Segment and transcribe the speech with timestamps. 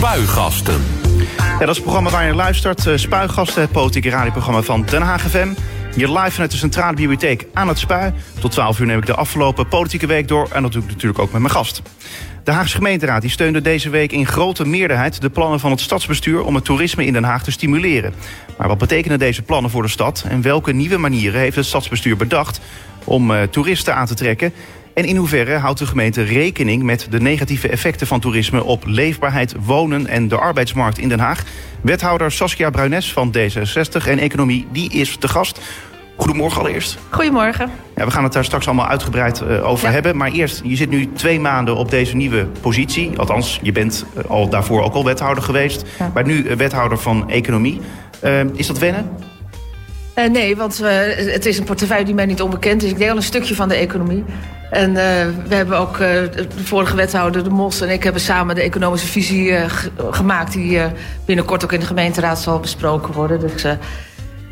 [0.00, 0.82] Spuigasten.
[1.36, 2.86] Ja, dat is het programma waar je luistert.
[2.86, 5.48] Uh, Spuigasten, het politieke radioprogramma van Den Haag FM.
[5.94, 8.12] Hier live vanuit de Centrale Bibliotheek aan het Spui.
[8.38, 10.48] Tot 12 uur neem ik de afgelopen politieke week door.
[10.52, 11.82] En dat doe ik natuurlijk ook met mijn gast.
[12.44, 15.20] De Haagse gemeenteraad die steunde deze week in grote meerderheid...
[15.20, 18.14] de plannen van het stadsbestuur om het toerisme in Den Haag te stimuleren.
[18.58, 20.24] Maar wat betekenen deze plannen voor de stad?
[20.28, 22.60] En welke nieuwe manieren heeft het stadsbestuur bedacht...
[23.04, 24.52] om uh, toeristen aan te trekken?
[24.94, 29.54] En in hoeverre houdt de gemeente rekening met de negatieve effecten van toerisme op leefbaarheid,
[29.64, 31.42] wonen en de arbeidsmarkt in Den Haag?
[31.80, 35.60] Wethouder Saskia Bruines van D66 en Economie, die is de gast.
[36.16, 36.98] Goedemorgen allereerst.
[37.08, 37.70] Goedemorgen.
[37.96, 39.92] Ja, we gaan het daar straks allemaal uitgebreid uh, over ja.
[39.92, 40.16] hebben.
[40.16, 43.18] Maar eerst, je zit nu twee maanden op deze nieuwe positie.
[43.18, 45.84] Althans, je bent uh, al daarvoor ook al wethouder geweest.
[45.98, 46.10] Ja.
[46.14, 47.80] Maar nu uh, wethouder van Economie.
[48.54, 49.10] is dat wennen?
[50.20, 52.90] Uh, nee, want uh, het is een portefeuille die mij niet onbekend is.
[52.90, 54.24] Ik deel een stukje van de economie.
[54.70, 54.96] En uh,
[55.48, 58.02] we hebben ook de vorige wethouder, de Mos en ik...
[58.02, 59.54] hebben samen de economische visie
[60.10, 60.52] gemaakt...
[60.52, 60.80] die
[61.24, 63.40] binnenkort ook in de gemeenteraad zal besproken worden.
[63.40, 63.64] Dus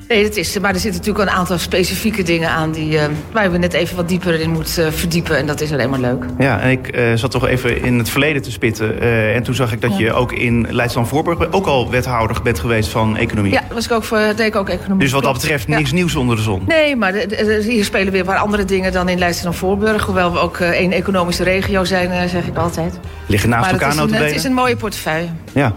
[0.09, 2.73] Nee, dat is, maar er zitten natuurlijk een aantal specifieke dingen aan...
[2.73, 5.37] Die, uh, waar we net even wat dieper in moeten uh, verdiepen.
[5.37, 6.25] En dat is alleen maar leuk.
[6.39, 9.01] Ja, en ik uh, zat toch even in het verleden te spitten.
[9.35, 9.99] en toen zag ik dat ja.
[9.99, 11.53] je ook in Leidschendam-Voorburg...
[11.53, 13.53] ook al wethouder bent geweest van economie.
[13.53, 15.03] Ja, was ik ook voor, deed ik ook economie.
[15.03, 15.77] Dus wat dat betreft ja.
[15.77, 16.63] niks nieuws onder de zon?
[16.67, 20.05] Nee, maar de, de, hier spelen weer waar andere dingen dan in Leidschendam-Voorburg.
[20.05, 22.99] Hoewel we ook één economische regio zijn, zeg ik altijd.
[23.27, 25.29] Liggen naast maar elkaar het is, een, het is een mooie portefeuille.
[25.53, 25.73] Ja.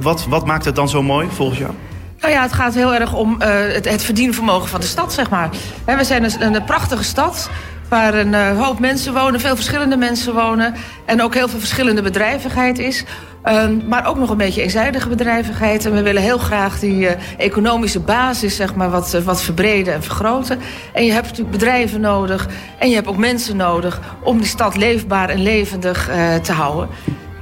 [0.00, 1.72] wat, wat maakt het dan zo mooi volgens jou?
[2.20, 3.48] Nou ja, het gaat heel erg om uh,
[3.84, 5.50] het, verdienvermogen van de stad, zeg maar.
[5.84, 7.50] We zijn een, een, prachtige stad
[7.88, 10.74] waar een uh, hoop mensen wonen, veel verschillende mensen wonen...
[11.04, 13.04] en ook heel veel verschillende bedrijvigheid is.
[13.44, 15.84] Um, maar ook nog een beetje eenzijdige bedrijvigheid.
[15.84, 20.02] En we willen heel graag die uh, economische basis zeg maar, wat, wat verbreden en
[20.02, 20.58] vergroten.
[20.92, 24.00] En je hebt natuurlijk bedrijven nodig en je hebt ook mensen nodig...
[24.22, 26.10] om die stad leefbaar en levendig
[26.42, 26.88] te houden.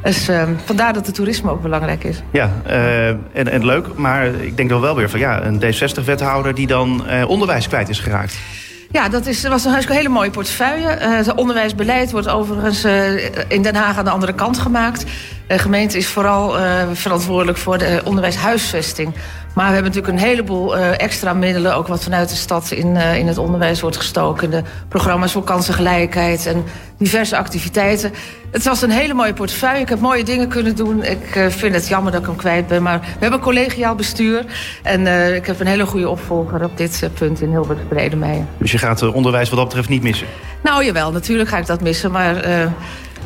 [0.02, 2.22] Dus uh, vandaar dat het toerisme ook belangrijk is.
[2.30, 3.86] Ja, uh, en, en leuk.
[3.94, 7.88] Maar ik denk dan wel weer van ja, een D60-wethouder die dan uh, onderwijs kwijt
[7.88, 8.38] is geraakt.
[8.90, 10.88] Ja, dat is, was een hele mooie portefeuille.
[10.88, 12.84] Het onderwijsbeleid wordt overigens
[13.48, 15.04] in Den Haag aan de andere kant gemaakt.
[15.48, 16.56] De gemeente is vooral
[16.92, 19.14] verantwoordelijk voor de onderwijshuisvesting.
[19.56, 21.76] Maar we hebben natuurlijk een heleboel uh, extra middelen...
[21.76, 24.50] ook wat vanuit de stad in, uh, in het onderwijs wordt gestoken.
[24.50, 26.64] De programma's voor kansengelijkheid en
[26.98, 28.12] diverse activiteiten.
[28.50, 29.80] Het was een hele mooie portefeuille.
[29.80, 31.04] Ik heb mooie dingen kunnen doen.
[31.04, 32.82] Ik vind het jammer dat ik hem kwijt ben.
[32.82, 34.44] Maar we hebben collegiaal bestuur.
[34.82, 38.46] En ik heb een hele goede opvolger op dit punt in Hilbert Brede Meijer.
[38.58, 40.26] Dus je gaat onderwijs wat dat betreft niet missen?
[40.62, 42.10] Nou jawel, natuurlijk ga ik dat missen.
[42.10, 42.44] Maar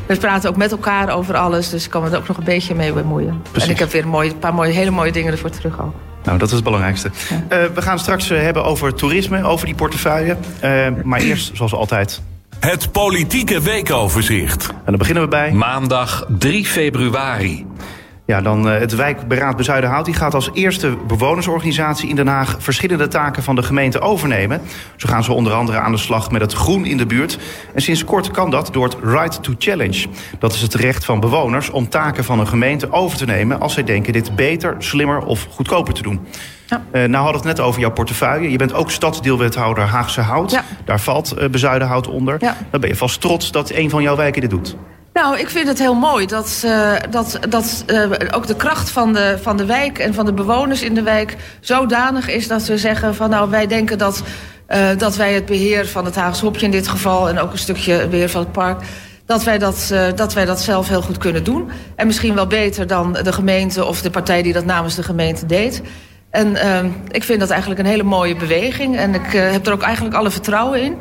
[0.05, 1.69] we praten ook met elkaar over alles.
[1.69, 3.41] Dus ik kan me er ook nog een beetje mee bemoeien.
[3.41, 3.67] Precies.
[3.67, 5.93] En ik heb weer een, mooie, een paar mooie, hele mooie dingen ervoor terug ook.
[6.23, 7.11] Nou, dat is het belangrijkste.
[7.29, 7.63] Ja.
[7.63, 10.37] Uh, we gaan straks uh, hebben over toerisme, over die portefeuille.
[10.63, 12.21] Uh, maar eerst, zoals altijd...
[12.59, 14.69] Het politieke weekoverzicht.
[14.69, 15.51] En dan beginnen we bij...
[15.51, 17.65] Maandag 3 februari.
[18.25, 20.05] Ja, dan uh, het wijkberaad Bezuidenhout.
[20.05, 22.55] Die gaat als eerste bewonersorganisatie in Den Haag...
[22.59, 24.61] verschillende taken van de gemeente overnemen.
[24.95, 27.39] Zo gaan ze onder andere aan de slag met het groen in de buurt.
[27.73, 30.07] En sinds kort kan dat door het Right to Challenge.
[30.39, 33.59] Dat is het recht van bewoners om taken van een gemeente over te nemen...
[33.59, 36.19] als zij denken dit beter, slimmer of goedkoper te doen.
[36.67, 36.81] Ja.
[36.91, 38.51] Uh, nou hadden we het net over jouw portefeuille.
[38.51, 40.51] Je bent ook stadsdeelwethouder Haagse Hout.
[40.51, 40.63] Ja.
[40.85, 42.37] Daar valt uh, Bezuidenhout onder.
[42.39, 42.57] Ja.
[42.69, 44.75] Dan ben je vast trots dat een van jouw wijken dit doet.
[45.13, 49.13] Nou, ik vind het heel mooi dat, uh, dat, dat uh, ook de kracht van
[49.13, 52.77] de, van de wijk en van de bewoners in de wijk zodanig is dat we
[52.77, 54.23] zeggen van nou wij denken dat,
[54.69, 57.57] uh, dat wij het beheer van het Haagse Hopje in dit geval en ook een
[57.57, 58.81] stukje beheer van het park
[59.25, 61.69] dat wij dat, dat wij dat zelf heel goed kunnen doen.
[61.95, 65.45] En misschien wel beter dan de gemeente of de partij die dat namens de gemeente
[65.45, 65.81] deed.
[66.29, 66.55] En
[67.07, 68.97] ik vind dat eigenlijk een hele mooie beweging.
[68.97, 70.97] En ik heb er ook eigenlijk alle vertrouwen in.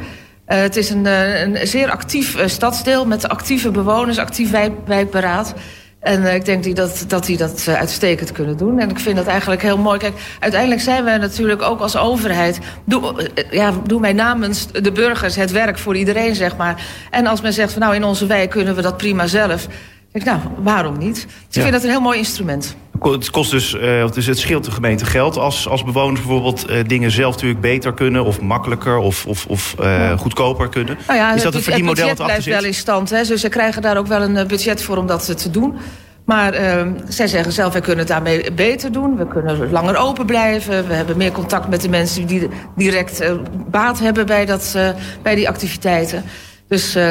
[0.51, 5.55] Uh, het is een, een zeer actief uh, stadsdeel met actieve bewoners, actief wijk, wijkberaad.
[6.01, 8.79] En uh, ik denk dat, dat die dat uitstekend kunnen doen.
[8.79, 9.99] En ik vind dat eigenlijk heel mooi.
[9.99, 12.59] Kijk, uiteindelijk zijn wij natuurlijk ook als overheid...
[12.85, 16.83] Doe, ja, doen wij namens de burgers het werk voor iedereen, zeg maar.
[17.11, 19.67] En als men zegt van nou, in onze wijk kunnen we dat prima zelf...
[20.13, 21.15] Ik, nou, waarom niet?
[21.15, 21.61] Dus ik ja.
[21.61, 22.77] vind dat een heel mooi instrument.
[23.01, 26.77] Het kost dus, uh, dus het scheelt de gemeente geld als, als bewoners bijvoorbeeld uh,
[26.87, 30.17] dingen zelf natuurlijk beter kunnen of makkelijker of, of, of uh, ja.
[30.17, 30.99] goedkoper kunnen.
[31.07, 33.11] Nou ja, is dat een verdienmodel dat blijft wel in stand.
[33.11, 33.25] Hè?
[33.25, 35.77] Dus ze krijgen daar ook wel een budget voor om dat te doen.
[36.25, 39.17] Maar uh, zij zeggen zelf, wij kunnen het daarmee beter doen.
[39.17, 40.87] We kunnen langer open blijven.
[40.87, 43.23] We hebben meer contact met de mensen die direct
[43.71, 44.77] baat hebben bij, dat,
[45.23, 46.25] bij die activiteiten.
[46.71, 47.03] Dus uh,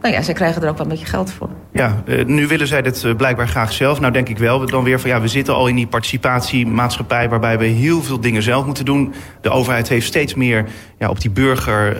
[0.00, 1.48] nou ja, zij krijgen er ook wel een beetje geld voor.
[1.72, 4.00] Ja, uh, nu willen zij dit uh, blijkbaar graag zelf.
[4.00, 7.28] Nou denk ik wel dan weer van ja, we zitten al in die participatiemaatschappij...
[7.28, 9.14] waarbij we heel veel dingen zelf moeten doen.
[9.40, 10.64] De overheid heeft steeds meer
[10.98, 11.98] ja, op die burger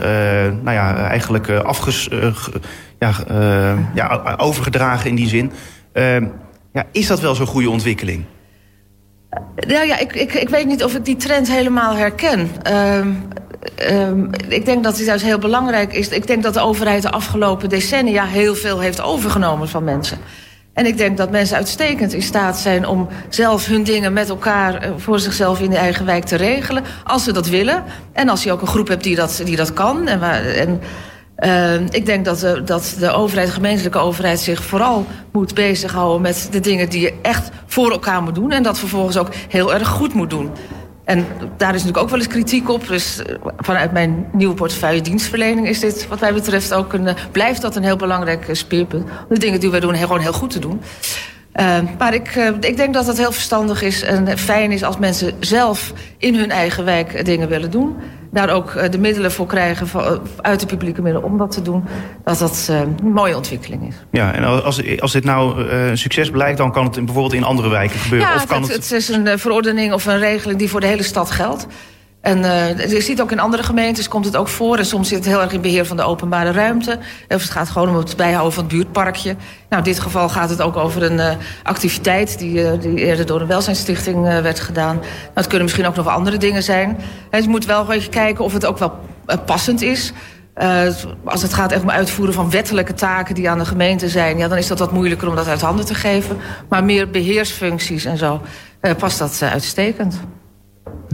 [0.62, 2.08] nou ja, eigenlijk afges,
[2.98, 3.12] ja,
[3.94, 5.52] ja, overgedragen in die zin.
[6.72, 8.24] Ja, is dat wel zo'n goede ontwikkeling?
[9.54, 12.48] Nou ja, ik, ik, ik weet niet of ik die trend helemaal herken.
[13.74, 16.08] Ehm, ik denk dat het juist heel belangrijk is.
[16.08, 20.18] Ik denk dat de overheid de afgelopen decennia heel veel heeft overgenomen van mensen.
[20.72, 24.74] En ik denk dat mensen uitstekend in staat zijn om zelf hun dingen met elkaar
[24.74, 26.84] eh, voor zichzelf in de eigen wijk te regelen.
[27.04, 27.84] Als ze dat willen.
[28.12, 30.08] En als je ook een groep hebt die dat, die dat kan.
[30.08, 30.22] En,
[30.56, 30.80] en
[31.38, 36.20] uh, ik denk dat de, dat de overheid, de gemeentelijke overheid, zich vooral moet bezighouden
[36.20, 38.50] met de dingen die je echt voor elkaar moet doen.
[38.50, 40.50] En dat vervolgens ook heel erg goed moet doen.
[41.04, 42.86] En daar is natuurlijk ook wel eens kritiek op.
[42.86, 47.62] Dus eh, vanuit mijn nieuwe portefeuille dienstverlening is dit wat mij betreft ook een, blijft
[47.62, 49.02] dat een heel belangrijk speerpunt.
[49.02, 50.80] Om de dingen die we doen gewoon heel goed te doen.
[51.60, 55.32] Uh, maar ik, ik denk dat het heel verstandig is en fijn is als mensen
[55.40, 57.96] zelf in hun eigen wijk dingen willen doen
[58.34, 61.62] daar ook eh, de middelen voor krijgen eh, uit de publieke middelen om dat te
[61.62, 61.84] doen,
[62.24, 63.94] dat dat eh, een mooie ontwikkeling is.
[64.10, 67.68] Ja, en als, als dit nou een succes blijkt, dan kan het bijvoorbeeld in andere
[67.68, 68.28] wijken gebeuren?
[68.28, 68.82] Ja, of kan het, het...
[68.82, 71.66] het is een verordening of een regeling die voor de hele stad geldt.
[72.24, 74.78] En uh, je ziet ook in andere gemeentes komt het ook voor.
[74.78, 76.98] En soms zit het heel erg in beheer van de openbare ruimte.
[77.28, 79.36] Of het gaat gewoon om het bijhouden van het buurtparkje.
[79.68, 81.30] Nou, in dit geval gaat het ook over een uh,
[81.62, 82.38] activiteit...
[82.38, 84.96] Die, uh, die eerder door een welzijnsstichting werd gedaan.
[84.96, 86.96] Nou, het kunnen misschien ook nog andere dingen zijn.
[87.30, 88.92] En je moet wel even kijken of het ook wel
[89.46, 90.12] passend is...
[91.24, 94.38] als het gaat echt om uitvoeren van wettelijke taken die aan de gemeente zijn...
[94.38, 96.36] Ja, dan is dat wat moeilijker om dat uit handen te geven.
[96.68, 98.40] Maar meer beheersfuncties en zo
[98.98, 100.20] past dat uitstekend.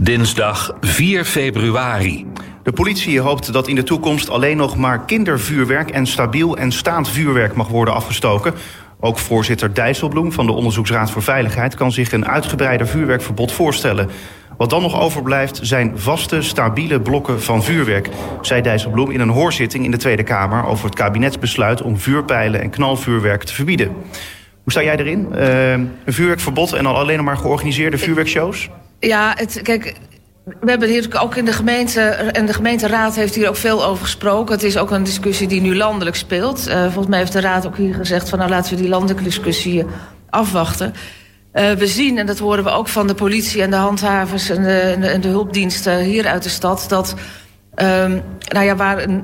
[0.01, 2.25] Dinsdag 4 februari.
[2.63, 7.09] De politie hoopt dat in de toekomst alleen nog maar kindervuurwerk en stabiel en staand
[7.09, 8.53] vuurwerk mag worden afgestoken.
[8.99, 14.09] Ook voorzitter Dijsselbloem van de Onderzoeksraad voor Veiligheid kan zich een uitgebreider vuurwerkverbod voorstellen.
[14.57, 18.09] Wat dan nog overblijft zijn vaste, stabiele blokken van vuurwerk,
[18.41, 22.69] zei Dijsselbloem in een hoorzitting in de Tweede Kamer over het kabinetsbesluit om vuurpijlen en
[22.69, 23.87] knalvuurwerk te verbieden.
[24.63, 25.27] Hoe sta jij erin?
[25.33, 28.69] Uh, een vuurwerkverbod en al alleen nog maar georganiseerde vuurwerkshows?
[29.07, 29.95] Ja, het, kijk,
[30.43, 34.03] we hebben hier ook in de gemeente, en de gemeenteraad heeft hier ook veel over
[34.03, 34.53] gesproken.
[34.53, 36.67] Het is ook een discussie die nu landelijk speelt.
[36.67, 39.23] Uh, volgens mij heeft de raad ook hier gezegd van nou laten we die landelijke
[39.23, 39.85] discussie
[40.29, 40.93] afwachten.
[41.53, 44.63] Uh, we zien, en dat horen we ook van de politie en de handhavers en
[44.63, 47.15] de, en de, en de hulpdiensten hier uit de stad, dat
[47.75, 49.23] um, nou ja, waar een,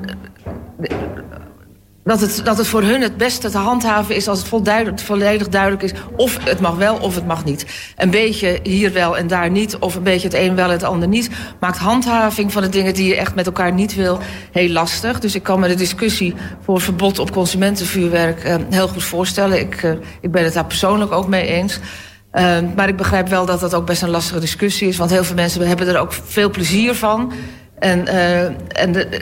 [2.08, 5.84] dat het, dat het voor hun het beste te handhaven is als het volledig duidelijk
[5.84, 7.66] is of het mag wel of het mag niet.
[7.96, 10.84] Een beetje hier wel en daar niet, of een beetje het een wel en het
[10.84, 14.20] ander niet, maakt handhaving van de dingen die je echt met elkaar niet wil
[14.52, 15.20] heel lastig.
[15.20, 16.34] Dus ik kan me de discussie
[16.64, 19.60] voor verbod op consumentenvuurwerk uh, heel goed voorstellen.
[19.60, 21.80] Ik, uh, ik ben het daar persoonlijk ook mee eens.
[22.34, 25.24] Uh, maar ik begrijp wel dat dat ook best een lastige discussie is, want heel
[25.24, 27.32] veel mensen hebben er ook veel plezier van.
[27.80, 28.44] En, uh,
[28.82, 29.22] en de,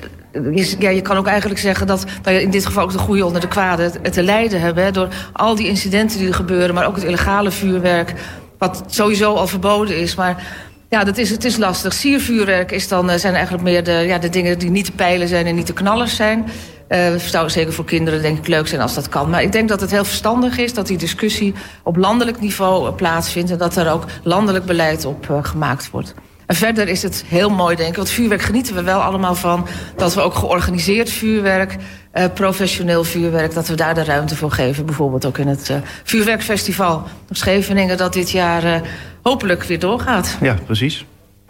[0.80, 3.42] ja, je kan ook eigenlijk zeggen dat nou in dit geval ook de goede onder
[3.42, 4.94] de kwade te lijden hebben.
[4.94, 8.14] Door al die incidenten die er gebeuren, maar ook het illegale vuurwerk.
[8.58, 10.16] Wat sowieso al verboden is.
[10.16, 10.44] Maar
[10.90, 11.94] ja, dat is, het is lastig.
[11.94, 15.28] Siervuurwerk is dan, eh, zijn eigenlijk meer de, ja, de dingen die niet te pijlen
[15.28, 16.46] zijn en niet te knallers zijn.
[16.90, 19.30] Uh, zou zeker voor kinderen denk ik leuk zijn als dat kan.
[19.30, 21.54] Maar ik denk dat het heel verstandig is dat die discussie
[21.84, 23.52] op landelijk niveau plaatsvindt...
[23.52, 26.14] en dat er ook landelijk beleid op gemaakt wordt.
[26.46, 27.96] En verder is het heel mooi, denk ik.
[27.96, 29.68] Want vuurwerk genieten we wel allemaal van.
[29.96, 31.76] Dat we ook georganiseerd vuurwerk,
[32.14, 33.54] uh, professioneel vuurwerk...
[33.54, 34.86] dat we daar de ruimte voor geven.
[34.86, 37.98] Bijvoorbeeld ook in het uh, vuurwerkfestival op Scheveningen...
[37.98, 38.76] dat dit jaar uh,
[39.22, 40.38] hopelijk weer doorgaat.
[40.42, 41.06] Ja, precies.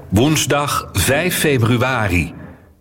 [0.09, 2.33] Woensdag 5 februari.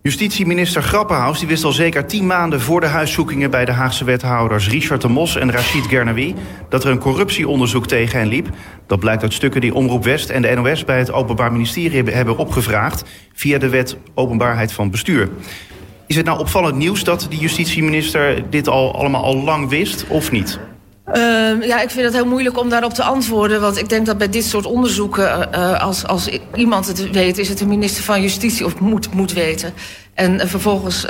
[0.07, 4.69] Justitieminister Grappenhaus die wist al zeker tien maanden voor de huiszoekingen bij de Haagse wethouders
[4.69, 6.35] Richard de Mos en Rachid Gernawi
[6.69, 8.49] dat er een corruptieonderzoek tegen hen liep.
[8.87, 12.37] Dat blijkt uit stukken die Omroep West en de NOS bij het Openbaar Ministerie hebben
[12.37, 15.29] opgevraagd via de wet Openbaarheid van Bestuur.
[16.07, 20.31] Is het nou opvallend nieuws dat de justitieminister dit al allemaal al lang wist of
[20.31, 20.59] niet?
[21.13, 23.61] Uh, ja, ik vind het heel moeilijk om daarop te antwoorden.
[23.61, 27.49] Want ik denk dat bij dit soort onderzoeken, uh, als, als iemand het weet, is
[27.49, 29.73] het de minister van Justitie of moet, moet weten.
[30.15, 31.07] En uh, vervolgens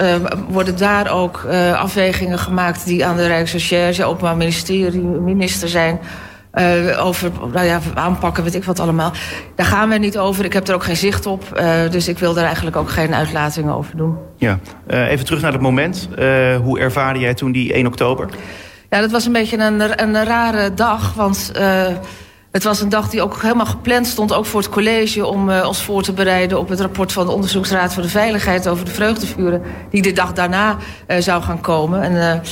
[0.49, 1.47] worden daar ook
[1.77, 5.99] afwegingen gemaakt die aan de Rijksrecherche, Openbaar Ministerie, minister zijn.
[6.99, 9.13] over nou ja, aanpakken, weet ik wat allemaal.
[9.55, 10.45] Daar gaan we niet over.
[10.45, 11.63] Ik heb er ook geen zicht op.
[11.91, 14.17] dus ik wil daar eigenlijk ook geen uitlatingen over doen.
[14.37, 16.09] Ja, even terug naar het moment.
[16.63, 18.29] hoe ervaarde jij toen die 1 oktober?
[18.95, 21.15] Ja, dat was een beetje een, een rare dag.
[21.15, 21.87] Want uh,
[22.51, 24.33] het was een dag die ook helemaal gepland stond...
[24.33, 26.59] ook voor het college om uh, ons voor te bereiden...
[26.59, 28.69] op het rapport van de Onderzoeksraad voor de Veiligheid...
[28.69, 30.77] over de vreugdevuren, die de dag daarna
[31.09, 32.03] uh, zou gaan komen.
[32.03, 32.43] En...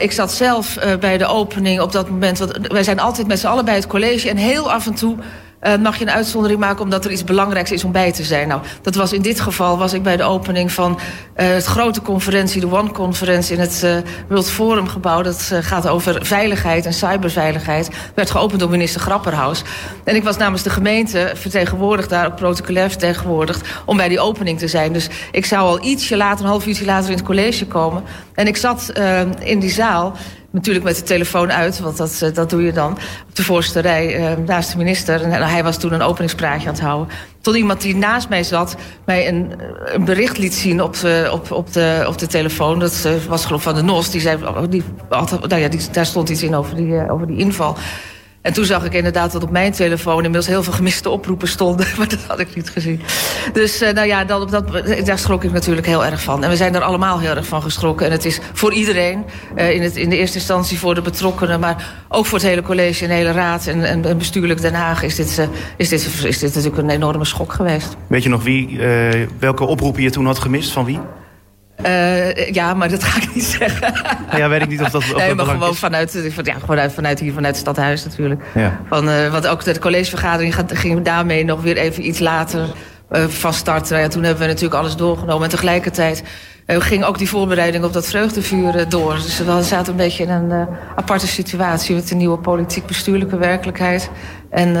[0.00, 2.38] Ik zat zelf bij de opening op dat moment.
[2.38, 4.28] Want wij zijn altijd met z'n allen bij het college.
[4.28, 5.16] En heel af en toe
[5.62, 8.48] Uh, mag je een uitzondering maken omdat er iets belangrijks is om bij te zijn.
[8.48, 10.98] Nou, dat was in dit geval was ik bij de opening van
[11.36, 13.96] uh, het grote conferentie, de One-conferentie in het uh,
[14.28, 15.22] World Forum gebouw.
[15.22, 17.90] Dat gaat over veiligheid en cyberveiligheid.
[18.14, 19.62] Werd geopend door minister Grapperhaus.
[20.04, 24.58] En ik was namens de gemeente vertegenwoordigd daar, ook protocolair vertegenwoordigd, om bij die opening
[24.58, 24.92] te zijn.
[24.92, 28.02] Dus ik zou al ietsje later, een half uurtje later in het college komen.
[28.34, 28.92] En ik zat
[29.38, 30.16] in die zaal
[30.50, 32.92] natuurlijk met de telefoon uit, want dat, eh, dat doe je dan.
[33.28, 35.22] Op de voorste rij uh, naast de minister.
[35.22, 37.14] En hij was toen een openingspraatje aan het houden.
[37.40, 39.52] Tot iemand die naast mij zat mij een,
[39.84, 42.78] een bericht liet zien op de, op, op de, de telefoon.
[42.78, 44.10] Dat was geloof van de NOS.
[44.10, 47.36] Die zei, oh, die, nou ja, die, daar stond iets in over die, over die
[47.36, 47.76] inval.
[48.42, 51.86] En toen zag ik inderdaad dat op mijn telefoon inmiddels heel veel gemiste oproepen stonden.
[51.98, 53.00] Maar dat had ik niet gezien.
[53.52, 54.66] Dus uh, nou ja, dat, dat,
[55.04, 56.44] daar schrok ik natuurlijk heel erg van.
[56.44, 58.06] En we zijn er allemaal heel erg van geschrokken.
[58.06, 59.24] En het is voor iedereen,
[59.56, 61.60] uh, in, het, in de eerste instantie voor de betrokkenen...
[61.60, 65.02] maar ook voor het hele college en de hele raad en, en, bestuurlijk Den Haag...
[65.02, 67.96] Is dit, uh, is, dit, is dit natuurlijk een enorme schok geweest.
[68.06, 68.78] Weet je nog wie,
[69.38, 70.72] welke oproepen je toen had gemist?
[70.72, 70.98] Van wie?
[71.86, 73.94] Uh, ja, maar dat ga ik niet zeggen.
[74.36, 75.02] Ja, weet ik niet of dat.
[75.02, 78.42] Of nee, dat maar gewoon vanuit, ja, vanuit, vanuit hier, vanuit het stadhuis natuurlijk.
[78.54, 78.80] Ja.
[78.88, 82.68] Van, uh, want ook de collegevergadering ging daarmee nog weer even iets later
[83.10, 83.88] uh, van start.
[83.88, 85.44] Ja, toen hebben we natuurlijk alles doorgenomen.
[85.44, 86.22] En tegelijkertijd
[86.66, 89.14] ging ook die voorbereiding op dat vreugdevuur door.
[89.14, 94.10] Dus we zaten een beetje in een aparte situatie met de nieuwe politiek-bestuurlijke werkelijkheid.
[94.50, 94.76] En.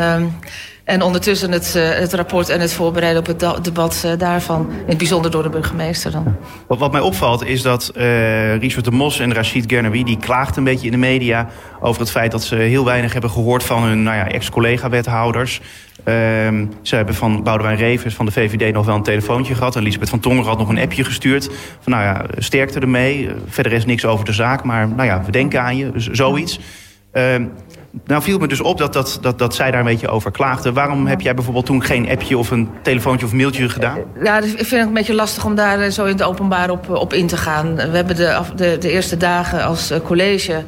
[0.90, 4.70] En ondertussen het, uh, het rapport en het voorbereiden op het debat uh, daarvan.
[4.70, 6.36] In het bijzonder door de burgemeester dan.
[6.66, 10.04] Wat, mij opvalt is dat uh, Richard de Mos en Rachid Gernawi...
[10.04, 11.48] die klaagden een beetje in de media
[11.80, 13.62] over het feit dat ze heel weinig hebben gehoord...
[13.62, 15.60] van hun nou ja, ex-collega-wethouders.
[16.04, 19.76] Ehm, ze hebben van Boudewijn Revers van de VVD nog wel een telefoontje gehad.
[19.76, 21.50] En Lisbeth van Tonger had nog een appje gestuurd.
[21.80, 23.28] Van nou ja, sterkte ermee.
[23.46, 25.90] Verder is niks over de zaak, maar nou ja, we denken aan je.
[25.96, 26.60] Zoiets.
[27.12, 27.44] Ehm,
[28.04, 30.74] nou viel me dus op dat, dat, dat, dat zij daar een beetje over klaagden.
[30.74, 33.98] Waarom heb jij bijvoorbeeld toen geen appje of een telefoontje of mailtje gedaan?
[34.22, 36.88] Ja, ik vind het een beetje lastig om daar eh, zo in het openbaar op,
[36.88, 37.74] op in te gaan.
[37.74, 40.64] We hebben de, de, de eerste dagen als eh, college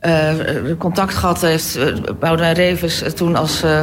[0.00, 0.30] uh,
[0.78, 1.40] contact gehad.
[1.40, 1.78] Heeft
[2.18, 3.64] Boudewijn Revers toen als...
[3.64, 3.80] Uh,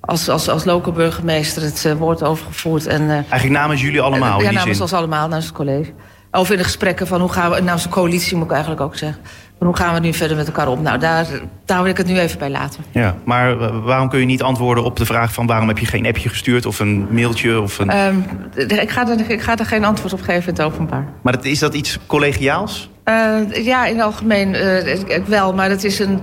[0.00, 2.86] als, als, als lokale burgemeester het uh, woord overgevoerd.
[2.86, 4.38] En, uh, Eigenlijk namens jullie allemaal?
[4.40, 5.92] Uh, ja, namens ons allemaal, namens het college.
[6.30, 8.96] Over in de gesprekken van hoe gaan we, namens de coalitie moet ik eigenlijk ook
[8.96, 9.22] zeggen
[9.66, 10.82] hoe gaan we nu verder met elkaar om?
[10.82, 11.26] Nou, daar,
[11.64, 12.84] daar wil ik het nu even bij laten.
[12.90, 15.46] Ja, maar eh, waarom kun je niet antwoorden op de vraag van...
[15.46, 17.60] waarom heb je geen appje gestuurd of een mailtje?
[17.60, 17.96] Of een...
[17.96, 18.24] Um,
[18.54, 21.04] ik, ga er, ik ga er geen antwoord op geven in het openbaar.
[21.22, 22.90] Maar dat, is dat iets collegiaals?
[23.04, 26.20] Uh, ja, in het algemeen uh, wel, maar dat is een...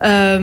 [0.00, 0.40] Uh,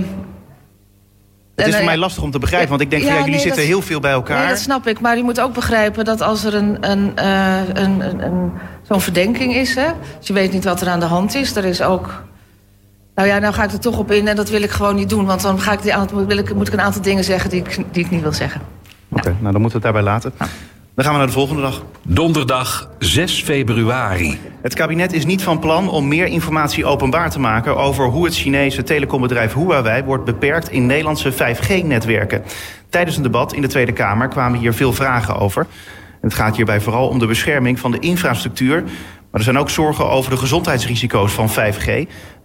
[1.60, 3.62] het is voor mij lastig om te begrijpen, want ik denk ja, jullie nee, zitten
[3.62, 4.40] dat, heel veel bij elkaar.
[4.40, 5.00] Nee, dat snap ik.
[5.00, 8.52] Maar je moet ook begrijpen dat als er een, een, uh, een, een, een
[8.88, 9.88] zo'n verdenking is, hè,
[10.18, 12.24] dus je weet niet wat er aan de hand is, er is ook.
[13.16, 15.10] Nou ja, nou ga ik er toch op in en dat wil ik gewoon niet
[15.10, 15.94] doen, want dan ga ik die
[16.28, 18.62] wil ik, moet ik een aantal dingen zeggen die ik, die ik niet wil zeggen.
[19.10, 20.34] Oké, okay, nou dan moeten we het daarbij laten.
[21.00, 21.84] Dan gaan we naar de volgende dag.
[22.04, 24.40] Donderdag 6 februari.
[24.62, 28.36] Het kabinet is niet van plan om meer informatie openbaar te maken over hoe het
[28.36, 32.44] Chinese telecombedrijf Huawei wordt beperkt in Nederlandse 5G-netwerken.
[32.90, 35.68] Tijdens een debat in de Tweede Kamer kwamen hier veel vragen over.
[36.22, 38.84] Het gaat hierbij vooral om de bescherming van de infrastructuur
[39.32, 41.88] maar er zijn ook zorgen over de gezondheidsrisico's van 5G.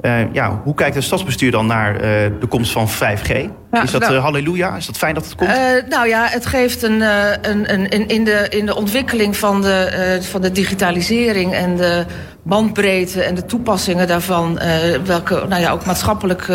[0.01, 2.01] Uh, ja, hoe kijkt het stadsbestuur dan naar uh,
[2.41, 3.29] de komst van 5G?
[3.71, 4.77] Ja, is dat nou, uh, halleluja?
[4.77, 5.51] Is dat fijn dat het komt?
[5.89, 10.41] nou ja, het geeft een, een, een, in, de, in de ontwikkeling van de, van
[10.41, 12.05] de digitalisering en de
[12.43, 14.61] bandbreedte en de toepassingen daarvan,
[15.05, 16.49] welke nou ja, ook maatschappelijk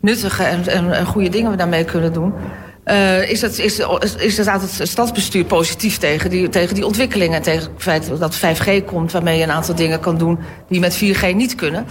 [0.00, 2.34] nuttige en, en, en goede dingen we daarmee kunnen doen.
[2.90, 3.78] Uh, is, het, is,
[4.18, 7.36] is het het stadsbestuur positief tegen die, tegen die ontwikkelingen...
[7.36, 9.12] en tegen het feit dat 5G komt...
[9.12, 11.86] waarmee je een aantal dingen kan doen die met 4G niet kunnen.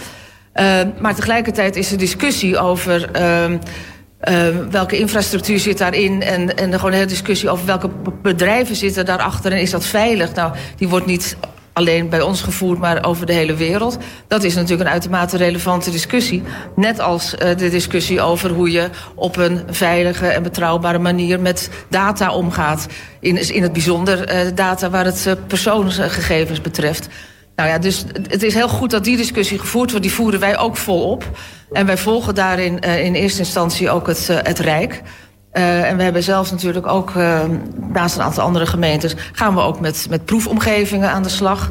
[0.54, 3.10] Uh, maar tegelijkertijd is er discussie over...
[3.20, 7.90] Uh, welke infrastructuur zit daarin en, en gewoon een hele discussie over welke
[8.22, 10.34] bedrijven zitten daarachter en is dat veilig?
[10.34, 11.36] Nou, die wordt niet
[11.72, 13.98] alleen bij ons gevoerd, maar over de hele wereld.
[14.28, 16.42] Dat is natuurlijk een uitermate relevante discussie.
[16.76, 21.70] Net als uh, de discussie over hoe je op een veilige en betrouwbare manier met
[21.88, 22.86] data omgaat.
[23.20, 27.08] In, in het bijzonder uh, data waar het uh, persoonsgegevens betreft.
[27.56, 30.06] Nou ja, dus het is heel goed dat die discussie gevoerd wordt.
[30.06, 31.24] Die voeren wij ook volop.
[31.72, 35.02] En wij volgen daarin in eerste instantie ook het, het Rijk.
[35.52, 37.40] Uh, en we hebben zelfs natuurlijk ook, uh,
[37.92, 39.14] naast een aantal andere gemeentes...
[39.32, 41.70] gaan we ook met, met proefomgevingen aan de slag.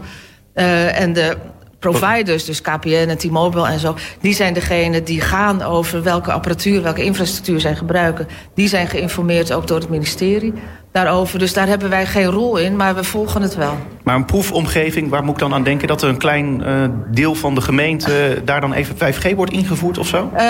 [0.55, 1.37] Uh, en de
[1.79, 3.95] providers, dus KPN en T-Mobile en zo...
[4.21, 8.27] die zijn degene die gaan over welke apparatuur, welke infrastructuur zij gebruiken.
[8.53, 10.53] Die zijn geïnformeerd ook door het ministerie.
[10.91, 11.39] Daarover.
[11.39, 13.77] Dus daar hebben wij geen rol in, maar we volgen het wel.
[14.03, 15.87] Maar een proefomgeving, waar moet ik dan aan denken?
[15.87, 16.67] Dat er een klein uh,
[17.11, 20.31] deel van de gemeente daar dan even 5G wordt ingevoerd of zo?
[20.33, 20.41] Uh,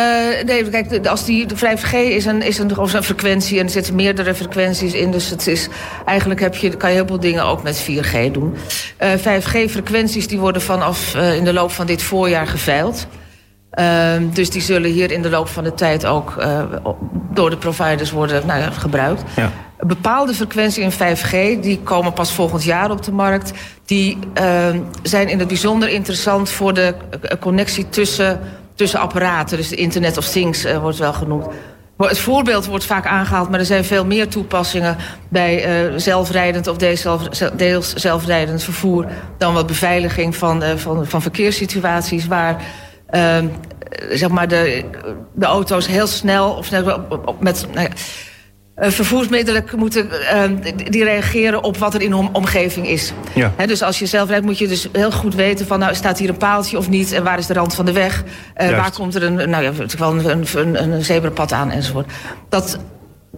[0.45, 3.95] nee, kijk, als die, de 5G is een, is een, een frequentie en er zitten
[3.95, 5.11] meerdere frequenties in.
[5.11, 5.69] Dus het is,
[6.05, 8.55] eigenlijk heb je, kan je heel veel dingen ook met 4G doen.
[9.03, 13.07] Uh, 5G-frequenties die worden vanaf in de loop van dit voorjaar geveild.
[13.79, 16.61] Uh, dus die zullen hier in de loop van de tijd ook uh,
[17.33, 19.23] door de providers worden nou ja, gebruikt.
[19.35, 19.51] Ja.
[19.87, 23.51] Bepaalde frequenties in 5G, die komen pas volgend jaar op de markt.
[23.85, 24.67] Die uh,
[25.03, 26.95] zijn in het bijzonder interessant voor de
[27.39, 28.39] connectie tussen,
[28.75, 29.57] tussen apparaten.
[29.57, 31.45] Dus de Internet of Things uh, wordt wel genoemd.
[31.97, 34.97] Het voorbeeld wordt vaak aangehaald, maar er zijn veel meer toepassingen
[35.29, 36.77] bij uh, zelfrijdend of
[37.55, 39.05] deels zelfrijdend vervoer
[39.37, 42.61] dan wat beveiliging van, van, van verkeerssituaties waar
[43.11, 43.37] uh,
[44.11, 44.83] zeg maar de,
[45.33, 46.71] de auto's heel snel of
[47.39, 47.89] met nou ja,
[48.79, 50.43] vervoersmiddelen moeten uh,
[50.89, 53.13] die reageren op wat er in de om omgeving is.
[53.35, 53.53] Ja.
[53.57, 56.19] He, dus als je zelf rijdt moet je dus heel goed weten van nou staat
[56.19, 58.23] hier een paaltje of niet en waar is de rand van de weg,
[58.61, 62.11] uh, waar komt er een nou ja een, een, een, een zebrapad aan enzovoort.
[62.49, 62.79] Dat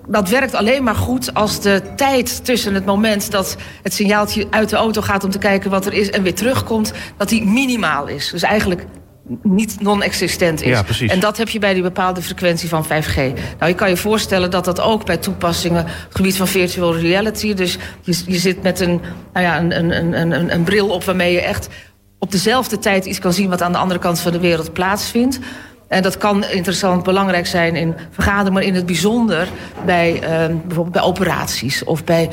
[0.07, 4.69] dat werkt alleen maar goed als de tijd tussen het moment dat het signaaltje uit
[4.69, 8.07] de auto gaat om te kijken wat er is en weer terugkomt, dat die minimaal
[8.07, 8.29] is.
[8.29, 8.85] Dus eigenlijk
[9.41, 10.99] niet non-existent is.
[10.99, 11.07] Ja.
[11.07, 13.15] En dat heb je bij die bepaalde frequentie van 5G.
[13.15, 15.85] Nou, je kan je voorstellen dat dat ook bij toepassingen...
[15.85, 17.53] het gebied van virtual reality...
[17.53, 19.01] dus je, je zit met een,
[19.33, 21.69] nou ja, een, een, een, een bril op waarmee je echt
[22.19, 23.49] op dezelfde tijd iets kan zien...
[23.49, 25.39] wat aan de andere kant van de wereld plaatsvindt.
[25.87, 28.53] En dat kan interessant, belangrijk zijn in vergaderen...
[28.53, 29.47] maar in het bijzonder
[29.85, 31.83] bij uh, bijvoorbeeld bij operaties...
[31.83, 32.29] of bij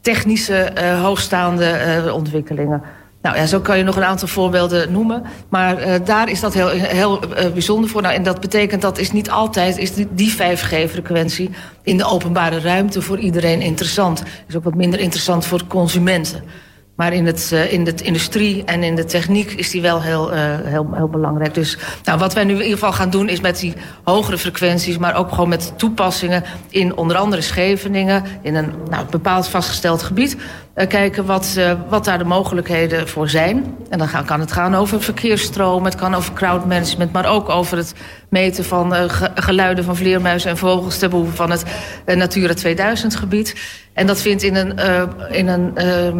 [0.00, 2.82] technische uh, hoogstaande uh, ontwikkelingen...
[3.22, 5.22] Nou ja, zo kan je nog een aantal voorbeelden noemen.
[5.48, 8.02] Maar uh, daar is dat heel, heel uh, bijzonder voor.
[8.02, 11.50] Nou, en dat betekent dat is niet altijd is die, die 5G-frequentie...
[11.82, 14.22] in de openbare ruimte voor iedereen interessant.
[14.48, 16.42] Is ook wat minder interessant voor consumenten.
[16.96, 20.32] Maar in, het, uh, in de industrie en in de techniek is die wel heel,
[20.32, 21.54] uh, heel, heel belangrijk.
[21.54, 24.98] Dus nou, wat wij nu in ieder geval gaan doen is met die hogere frequenties...
[24.98, 28.24] maar ook gewoon met toepassingen in onder andere Scheveningen...
[28.42, 30.36] in een nou, bepaald vastgesteld gebied...
[30.76, 31.58] Uh, kijken wat,
[31.88, 33.76] wat daar de mogelijkheden voor zijn.
[33.88, 37.12] En dan kan het gaan over verkeersstromen, het kan over crowdmanagement...
[37.12, 37.94] maar ook over het
[38.28, 38.94] meten van
[39.34, 40.98] geluiden van vleermuizen en vogels...
[40.98, 41.64] ten behoeve van het
[42.06, 43.56] Natura 2000-gebied.
[43.92, 44.78] En dat vindt in een...
[45.30, 46.18] in een ehm,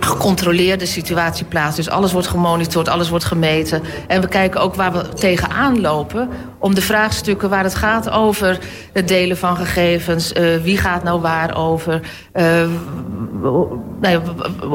[0.00, 1.76] gecontroleerde situatie plaats.
[1.76, 3.82] Dus alles wordt gemonitord, alles wordt gemeten.
[4.06, 6.28] En we kijken ook waar we tegenaan lopen...
[6.58, 8.58] om de vraagstukken waar het gaat over
[8.92, 10.32] het delen van gegevens...
[10.32, 12.00] Uh, wie gaat nou waar over...
[14.00, 14.20] Ja,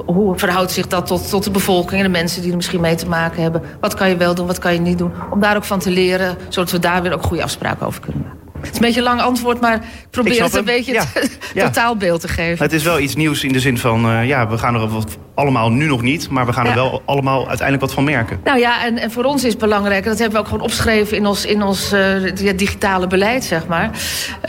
[0.06, 2.96] hoe verhoudt zich dat tot, tot de bevolking en de mensen die er misschien mee
[2.96, 3.62] te maken hebben?
[3.80, 5.12] Wat kan je wel doen, wat kan je niet doen?
[5.30, 8.22] Om daar ook van te leren, zodat we daar weer ook goede afspraken over kunnen
[8.22, 8.45] maken.
[8.66, 11.04] Het is een beetje een lang antwoord, maar ik probeer ik het een beetje ja.
[11.14, 11.66] het ja.
[11.66, 12.64] totaalbeeld te geven.
[12.64, 15.18] Het is wel iets nieuws in de zin van, uh, ja, we gaan er wat,
[15.36, 16.30] allemaal nu nog niet...
[16.30, 16.70] maar we gaan ja.
[16.70, 18.40] er wel allemaal uiteindelijk wat van merken.
[18.44, 20.04] Nou ja, en, en voor ons is het belangrijk...
[20.04, 23.68] en dat hebben we ook gewoon opgeschreven in ons, in ons uh, digitale beleid, zeg
[23.68, 23.90] maar...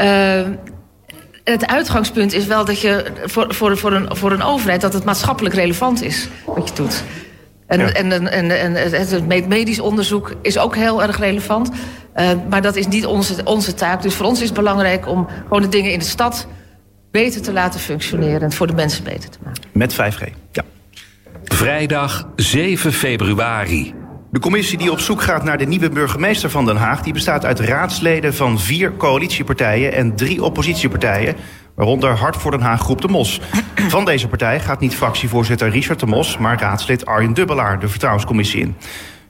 [0.01, 0.41] Uh,
[1.45, 4.81] het uitgangspunt is wel dat je voor, voor, voor, een, voor een overheid...
[4.81, 7.05] dat het maatschappelijk relevant is wat je doet.
[7.67, 7.93] En, ja.
[7.93, 11.71] en, en, en, en, het medisch onderzoek is ook heel erg relevant.
[12.17, 14.03] Uh, maar dat is niet onze, onze taak.
[14.03, 16.47] Dus voor ons is het belangrijk om gewoon de dingen in de stad
[17.11, 18.41] beter te laten functioneren.
[18.41, 19.63] En voor de mensen beter te maken.
[19.73, 20.63] Met 5G, ja.
[21.45, 23.95] Vrijdag 7 februari.
[24.37, 27.03] De commissie die op zoek gaat naar de nieuwe burgemeester van Den Haag...
[27.03, 31.37] die bestaat uit raadsleden van vier coalitiepartijen en drie oppositiepartijen...
[31.75, 33.41] waaronder Hart voor Den Haag Groep de Mos.
[33.89, 36.39] Van deze partij gaat niet fractievoorzitter Richard de Mos...
[36.39, 38.77] maar raadslid Arjen Dubbelaar de vertrouwenscommissie in.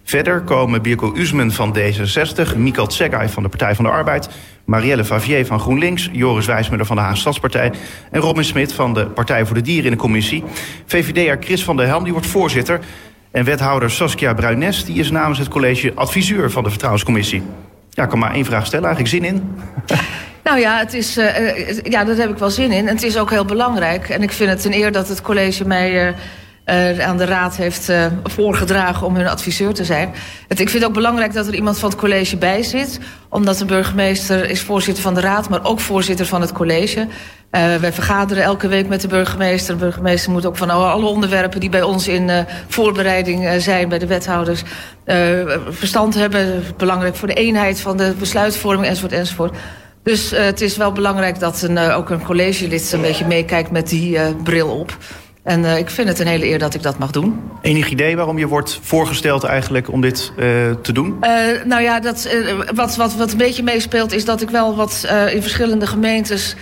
[0.04, 4.28] Verder komen Birko Usmen van D66, Mikal Tsegay van de Partij van de Arbeid...
[4.64, 7.72] Marielle Favier van GroenLinks, Joris Wijsmuller van de Haagse Stadspartij...
[8.10, 10.44] en Robin Smit van de Partij voor de Dieren in de commissie.
[10.86, 12.80] VVD'er Chris van der Helm die wordt voorzitter...
[13.36, 17.42] En wethouder Saskia Bruines die is namens het college adviseur van de Vertrouwenscommissie.
[17.90, 18.84] Ja, ik kan maar één vraag stellen.
[18.84, 19.42] Eigenlijk zin in?
[20.44, 22.88] Nou ja, het is, uh, ja, daar heb ik wel zin in.
[22.88, 24.08] En het is ook heel belangrijk.
[24.08, 26.08] En ik vind het een eer dat het college mij...
[26.08, 26.14] Uh,
[26.66, 30.14] uh, aan de raad heeft uh, voorgedragen om hun adviseur te zijn.
[30.48, 33.00] Het, ik vind het ook belangrijk dat er iemand van het college bij zit.
[33.28, 37.00] Omdat de burgemeester is voorzitter van de raad, maar ook voorzitter van het college.
[37.00, 39.74] Uh, wij vergaderen elke week met de burgemeester.
[39.74, 44.06] De burgemeester moet ook van alle onderwerpen die bij ons in voorbereiding zijn, bij de
[44.06, 44.62] wethouders,
[45.68, 46.64] verstand hebben.
[46.76, 49.56] Belangrijk voor de eenheid van de besluitvorming enzovoort enzovoort.
[50.02, 54.34] Dus het is wel belangrijk dat een, ook een collegelid een beetje meekijkt met die
[54.42, 54.96] bril op.
[55.46, 57.40] En uh, ik vind het een hele eer dat ik dat mag doen.
[57.62, 60.44] Enig idee waarom je wordt voorgesteld eigenlijk om dit uh,
[60.82, 61.16] te doen?
[61.20, 61.30] Uh,
[61.64, 62.28] nou ja, dat,
[62.74, 66.56] wat, wat, wat een beetje meespeelt is dat ik wel wat in verschillende gemeentes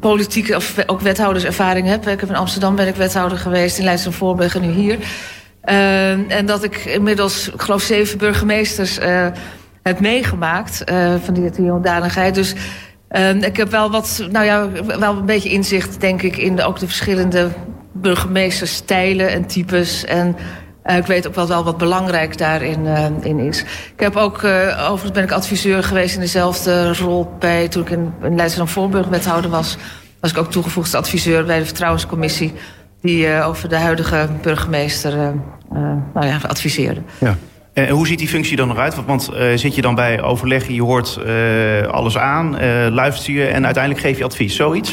[0.00, 2.08] politieke of ook wethouderservaring heb.
[2.08, 4.98] Ik heb in Amsterdam ben ik wethouder geweest, in Leidschendam Voorburg en nu hier.
[6.28, 8.98] En dat ik inmiddels, ik geloof, zeven burgemeesters
[9.82, 10.84] heb meegemaakt
[11.24, 12.34] van die, die hoedanigheid.
[12.34, 12.54] Dus
[13.40, 14.68] ik heb wel wat, nou ja,
[14.98, 17.50] wel een beetje inzicht, denk ik, in de, ook de verschillende
[17.92, 20.04] burgemeesterstijlen en types.
[20.04, 20.36] En
[20.84, 23.60] uh, ik weet ook wel, wel wat belangrijk daarin uh, in is.
[23.94, 27.90] Ik heb ook, uh, overigens ben ik adviseur geweest in dezelfde rol bij toen ik
[27.90, 29.76] in, in Leidschendam Voorburg wethouder was.
[30.20, 32.52] Was ik ook toegevoegd adviseur bij de Vertrouwenscommissie
[33.00, 35.34] die over de huidige burgemeester
[36.14, 37.00] nou ja, adviseerde.
[37.18, 37.36] Ja.
[37.72, 39.04] En hoe ziet die functie dan nog uit?
[39.04, 41.18] Want zit je dan bij overleggen, je hoort
[41.90, 42.58] alles aan,
[42.92, 44.92] luister je en uiteindelijk geef je advies, zoiets?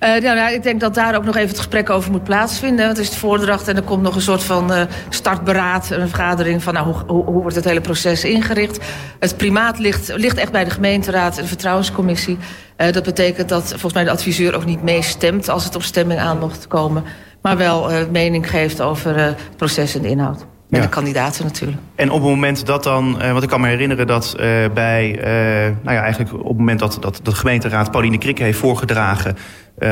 [0.00, 2.84] Uh, nou, ik denk dat daar ook nog even het gesprek over moet plaatsvinden.
[2.84, 5.90] Want het is de voordracht en er komt nog een soort van uh, startberaad...
[5.90, 8.84] een vergadering van nou, hoe, hoe, wordt het hele proces ingericht.
[9.18, 12.38] Het primaat ligt, ligt echt bij de gemeenteraad en de vertrouwenscommissie.
[12.76, 15.48] Uh, dat betekent dat volgens mij de adviseur ook niet meestemt...
[15.48, 17.04] als het op stemming aan mocht komen.
[17.42, 20.46] Maar wel mening geeft over het proces en de inhoud.
[20.68, 20.80] Ja.
[20.80, 21.78] de kandidaten natuurlijk.
[21.94, 25.10] En op het moment dat dan, uh, want ik kan me herinneren dat uh, bij,
[25.10, 29.36] uh, nou ja, eigenlijk op het moment dat, dat de gemeenteraad Pauline Krikke heeft voorgedragen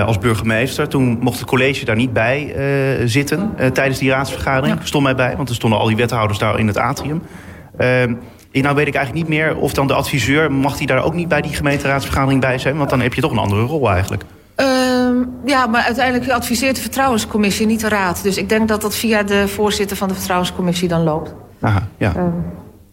[0.07, 0.89] als burgemeester.
[0.89, 2.55] Toen mocht het college daar niet bij
[3.05, 4.79] zitten tijdens die raadsvergadering.
[4.79, 4.87] Ja.
[4.87, 7.23] Stond mij bij, want er stonden al die wethouders daar in het atrium.
[8.53, 10.53] nou weet ik eigenlijk niet meer of dan de adviseur...
[10.53, 12.77] mag die daar ook niet bij die gemeenteraadsvergadering bij zijn?
[12.77, 14.25] Want dan heb je toch een andere rol eigenlijk.
[14.55, 15.15] Ehm,
[15.45, 18.23] ja, maar uiteindelijk adviseert de vertrouwenscommissie, niet de raad.
[18.23, 21.35] Dus ik denk dat dat via de voorzitter van de vertrouwenscommissie dan loopt.
[21.61, 22.13] Aha, ja.
[22.17, 22.23] Uh,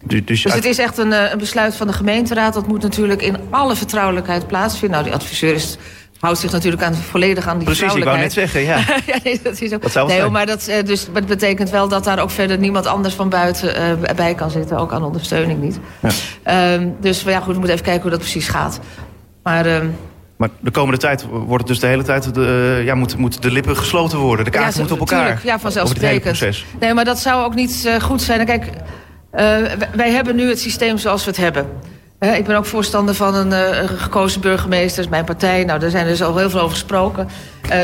[0.04, 2.54] dus, dus het is echt een, een besluit van de gemeenteraad.
[2.54, 4.90] Dat moet natuurlijk in alle vertrouwelijkheid plaatsvinden.
[4.92, 5.78] Nou, die adviseur is
[6.22, 8.78] houdt zich natuurlijk aan, volledig aan die Precies, ik wou net zeggen, ja.
[9.06, 9.84] ja nee, dat is ook.
[9.90, 13.14] Zou nee, maar dat, uh, dus, dat betekent wel dat daar ook verder niemand anders
[13.14, 14.78] van buiten uh, bij kan zitten.
[14.78, 15.80] Ook aan ondersteuning niet.
[16.44, 16.74] Ja.
[16.74, 18.80] Um, dus ja, goed, we moeten even kijken hoe dat precies gaat.
[19.44, 19.82] Maar...
[20.42, 22.34] Maar de komende tijd wordt het dus de hele tijd...
[22.34, 24.46] De, uh, ja, moeten moet de lippen gesloten worden.
[24.46, 25.26] De kaarten ja, moeten op elkaar.
[25.26, 26.64] Tuurlijk, ja, vanzelfsprekend.
[26.80, 28.46] Nee, maar dat zou ook niet uh, goed zijn.
[28.46, 28.72] Kijk, uh,
[29.96, 31.66] wij hebben nu het systeem zoals we het hebben.
[32.20, 35.64] Ik ben ook voorstander van een uh, gekozen burgemeester, mijn partij.
[35.64, 37.28] Nou, daar zijn dus al heel veel over gesproken.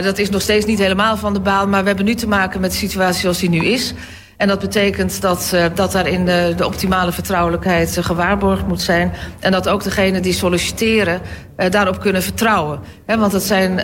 [0.04, 2.62] Dat is nog steeds niet helemaal van de baan, maar we hebben nu te maken
[2.62, 3.94] met de situatie zoals die nu is.
[4.38, 9.14] En dat betekent dat, uh, dat daarin de, de optimale vertrouwelijkheid uh, gewaarborgd moet zijn.
[9.40, 11.22] En dat ook degenen die solliciteren
[11.58, 12.80] uh, daarop kunnen vertrouwen.
[13.06, 13.80] Want dat zijn,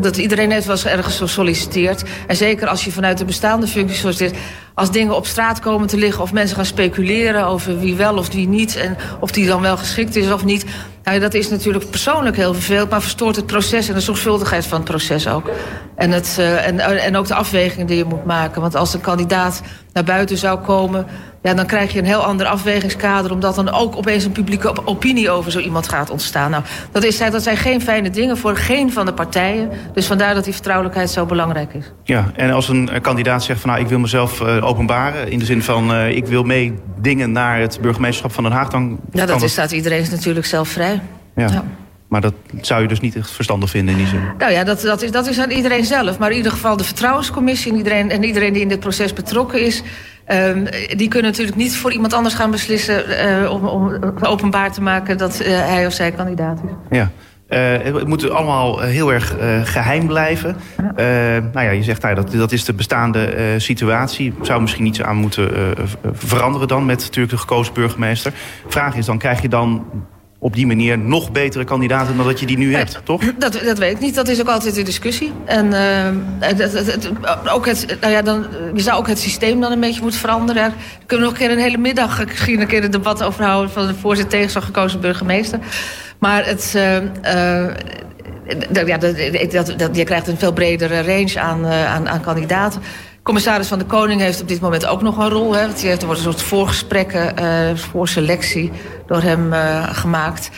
[0.00, 2.04] dat iedereen heeft wel eens ergens gesolliciteerd.
[2.26, 4.38] En zeker als je vanuit de bestaande functie solliciteert
[4.76, 6.22] als dingen op straat komen te liggen...
[6.22, 8.76] of mensen gaan speculeren over wie wel of wie niet...
[8.76, 10.64] en of die dan wel geschikt is of niet...
[11.02, 12.90] Nou, dat is natuurlijk persoonlijk heel vervelend...
[12.90, 15.50] maar verstoort het proces en de zorgvuldigheid van het proces ook.
[15.94, 18.60] En, het, uh, en, en ook de afwegingen die je moet maken.
[18.60, 19.60] Want als een kandidaat
[19.96, 21.06] naar buiten zou komen...
[21.42, 23.32] Ja, dan krijg je een heel ander afwegingskader...
[23.32, 26.50] omdat dan ook opeens een publieke opinie over zo iemand gaat ontstaan.
[26.50, 29.70] Nou, dat, is, dat zijn geen fijne dingen voor geen van de partijen.
[29.92, 31.92] Dus vandaar dat die vertrouwelijkheid zo belangrijk is.
[32.04, 33.70] Ja, en als een kandidaat zegt van...
[33.70, 35.30] nou, ik wil mezelf uh, openbaren...
[35.30, 38.68] in de zin van uh, ik wil meedingen naar het burgemeesterschap van Den Haag...
[38.68, 41.00] dan ja, dat is, staat iedereen natuurlijk zelf vrij.
[41.34, 41.48] ja.
[41.48, 41.64] ja.
[42.08, 44.20] Maar dat zou je dus niet echt verstandig vinden in die zin?
[44.38, 46.18] Nou ja, dat, dat, is, dat is aan iedereen zelf.
[46.18, 49.60] Maar in ieder geval de vertrouwenscommissie en iedereen, en iedereen die in dit proces betrokken
[49.60, 49.82] is...
[50.32, 50.66] Um,
[50.96, 53.04] die kunnen natuurlijk niet voor iemand anders gaan beslissen...
[53.42, 56.98] Uh, om, om openbaar te maken dat uh, hij of zij kandidaat is.
[56.98, 57.10] Ja.
[57.48, 60.56] Uh, het moet allemaal heel erg geheim blijven.
[61.52, 64.34] Nou ja, je zegt nou, dat, dat is de bestaande situatie.
[64.42, 65.74] Zou misschien iets aan moeten
[66.12, 68.32] veranderen dan met natuurlijk de gekozen burgemeester.
[68.68, 69.84] Vraag is dan, krijg je dan
[70.38, 73.22] op die manier nog betere kandidaten dan dat je die nu hebt, toch?
[73.38, 74.14] Dat, dat weet ik niet.
[74.14, 75.32] Dat is ook altijd de discussie.
[75.44, 77.10] En uh, dat, dat,
[77.48, 80.62] ook het, nou ja, dan, je zou ook het systeem dan een beetje moeten veranderen.
[80.62, 80.72] Daar
[81.06, 83.70] kunnen we nog een keer een hele middag misschien een keer een debat over houden...
[83.70, 85.58] van de voorzitter tegen zo'n gekozen burgemeester.
[86.18, 86.72] Maar het...
[86.76, 87.74] Uh, uh,
[88.86, 92.82] ja, dat, dat, je krijgt een veel bredere range aan, aan, aan kandidaten
[93.26, 95.54] commissaris van de Koning heeft op dit moment ook nog een rol.
[95.54, 98.72] Hè, want er wordt een soort voorgesprekken, uh, voorselectie
[99.06, 100.50] door hem uh, gemaakt.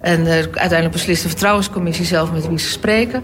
[0.00, 3.22] En uh, uiteindelijk beslist de vertrouwenscommissie zelf met wie ze spreken.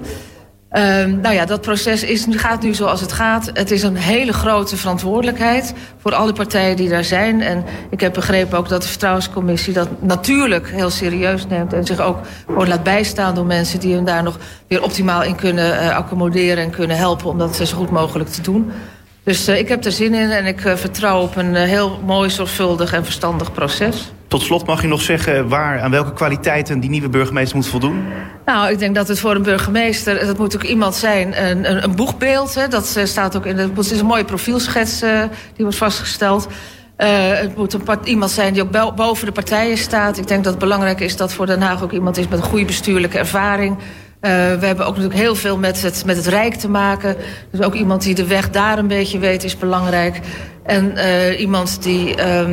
[0.73, 3.51] Um, nou ja, dat proces is, gaat nu zoals het gaat.
[3.53, 7.41] Het is een hele grote verantwoordelijkheid voor alle partijen die daar zijn.
[7.43, 11.73] En ik heb begrepen ook dat de vertrouwenscommissie dat natuurlijk heel serieus neemt.
[11.73, 15.35] En zich ook gewoon laat bijstaan door mensen die hem daar nog weer optimaal in
[15.35, 18.73] kunnen uh, accommoderen en kunnen helpen om dat zo goed mogelijk te doen.
[19.25, 23.05] Dus ik heb er zin in en ik vertrouw op een heel mooi, zorgvuldig en
[23.05, 24.13] verstandig proces.
[24.31, 28.05] Tot slot mag je nog zeggen waar, aan welke kwaliteiten die nieuwe burgemeester moet voldoen?
[28.45, 31.95] Nou, ik denk dat het voor een burgemeester, dat moet ook iemand zijn, een, een,
[31.95, 32.55] boegbeeld.
[32.55, 35.29] Hè, dat staat ook in de, het is een mooie profielschets die
[35.64, 36.49] wordt vastgesteld.
[36.97, 40.19] het moet een iemand zijn die ook boven de partijen staat.
[40.19, 42.45] Ik denk dat het belangrijk is dat voor Den Haag ook iemand is met een
[42.45, 43.77] goede bestuurlijke ervaring.
[44.21, 44.29] We
[44.61, 47.16] hebben ook natuurlijk heel veel met het, met het Rijk te maken.
[47.51, 50.21] Dus ook iemand die de weg daar een beetje weet is belangrijk.
[50.64, 50.99] En
[51.38, 52.16] iemand die...
[52.16, 52.51] Uh,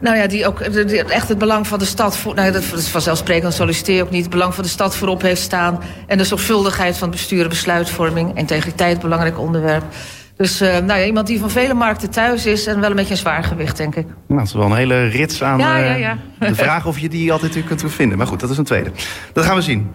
[0.00, 2.16] nou ja, die ook die echt het belang van de stad...
[2.16, 4.22] Voor, nou, dat is vanzelfsprekend, solliciteer ook niet...
[4.22, 5.80] het belang van de stad voorop heeft staan...
[6.06, 8.36] en de zorgvuldigheid van het bestuur en besluitvorming...
[8.36, 9.84] integriteit, belangrijk onderwerp.
[10.36, 12.66] Dus uh, nou ja, iemand die van vele markten thuis is...
[12.66, 14.06] en wel een beetje een zwaar gewicht, denk ik.
[14.06, 16.18] Nou, dat is wel een hele rits aan ja, ja, ja.
[16.38, 18.18] de vraag of je die altijd kunt vinden.
[18.18, 18.90] Maar goed, dat is een tweede.
[19.32, 19.90] Dat gaan we zien.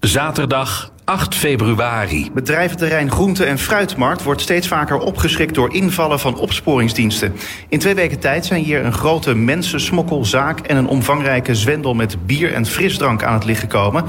[0.00, 2.30] Zaterdag 8 februari.
[2.34, 7.32] Bedrijventerrein Groente- en Fruitmarkt wordt steeds vaker opgeschrikt door invallen van opsporingsdiensten.
[7.68, 12.54] In twee weken tijd zijn hier een grote mensensmokkelzaak en een omvangrijke zwendel met bier
[12.54, 14.04] en frisdrank aan het licht gekomen.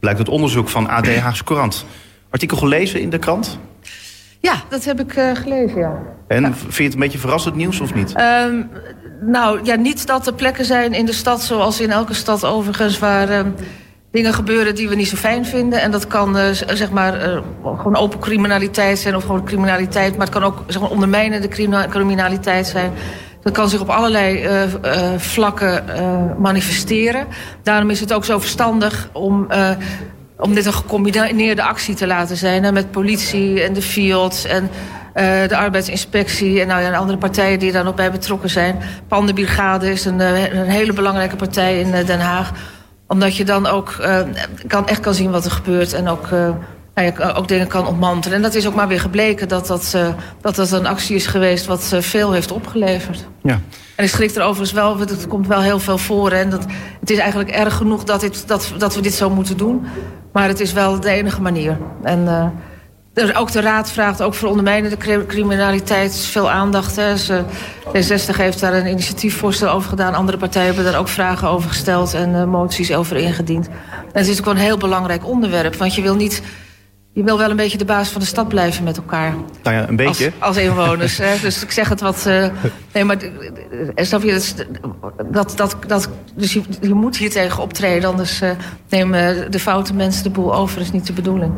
[0.00, 1.86] Blijkt uit onderzoek van AD Haagse Courant.
[2.30, 3.58] Artikel gelezen in de krant?
[4.40, 6.02] Ja, dat heb ik uh, gelezen, ja.
[6.28, 8.14] En vind je het een beetje verrassend nieuws of niet?
[8.20, 8.70] Um,
[9.20, 12.98] nou, ja, niet dat er plekken zijn in de stad, zoals in elke stad overigens,
[12.98, 13.38] waar...
[13.38, 13.54] Um,
[14.14, 15.80] dingen gebeuren die we niet zo fijn vinden.
[15.80, 20.16] En dat kan uh, zeg maar uh, gewoon open criminaliteit zijn of gewoon criminaliteit.
[20.16, 21.48] Maar het kan ook zeg maar, ondermijnende
[21.88, 22.92] criminaliteit zijn.
[23.42, 24.62] Dat kan zich op allerlei uh,
[25.16, 25.84] vlakken
[26.38, 27.26] manifesteren.
[27.62, 29.48] Daarom is het ook zo verstandig om,
[30.38, 32.64] om dit een gecombineerde actie te laten zijn.
[32.64, 34.70] Hè, met politie en de field en
[35.48, 38.78] de arbeidsinspectie en, nou ja, andere partijen die daar nog bij betrokken zijn.
[39.08, 42.52] Pandenbrigade is een, een hele belangrijke partij in Den Haag
[43.14, 44.18] omdat je dan ook uh,
[44.66, 45.92] kan, echt kan zien wat er gebeurt.
[45.92, 46.48] En ook, uh,
[46.94, 48.36] nou ja, ook dingen kan ontmantelen.
[48.36, 50.08] En dat is ook maar weer gebleken dat dat, uh,
[50.40, 51.66] dat, dat een actie is geweest...
[51.66, 53.26] wat veel heeft opgeleverd.
[53.42, 53.60] Ja.
[53.96, 56.30] En ik schrik er overigens wel, het komt wel heel veel voor.
[56.30, 56.64] En dat,
[57.00, 59.86] het is eigenlijk erg genoeg dat, dit, dat, dat we dit zo moeten doen.
[60.32, 61.78] Maar het is wel de enige manier.
[62.02, 62.52] En
[63.14, 64.96] ook de Raad vraagt ook voor ondermijnende
[65.26, 66.96] criminaliteit veel aandacht.
[66.96, 67.14] Hè.
[67.88, 70.14] D60 heeft daar een initiatiefvoorstel over gedaan.
[70.14, 73.68] Andere partijen hebben daar ook vragen over gesteld en uh, moties over ingediend.
[73.68, 75.74] En het is ook een heel belangrijk onderwerp.
[75.74, 76.42] Want je wil niet.
[77.12, 79.34] Je wil wel een beetje de baas van de stad blijven met elkaar.
[79.62, 80.32] Nou ja, een beetje.
[80.38, 81.18] Als, als inwoners.
[81.18, 81.34] hè.
[81.40, 82.24] Dus ik zeg het wat...
[82.28, 82.46] Uh,
[82.92, 83.16] nee, maar
[83.94, 84.42] snap je,
[85.30, 88.08] dat, dat, dat, dus je, je moet hier tegen optreden.
[88.08, 88.50] Anders uh,
[88.88, 90.76] nemen de foute mensen de boel over.
[90.76, 91.52] Dat is niet de bedoeling.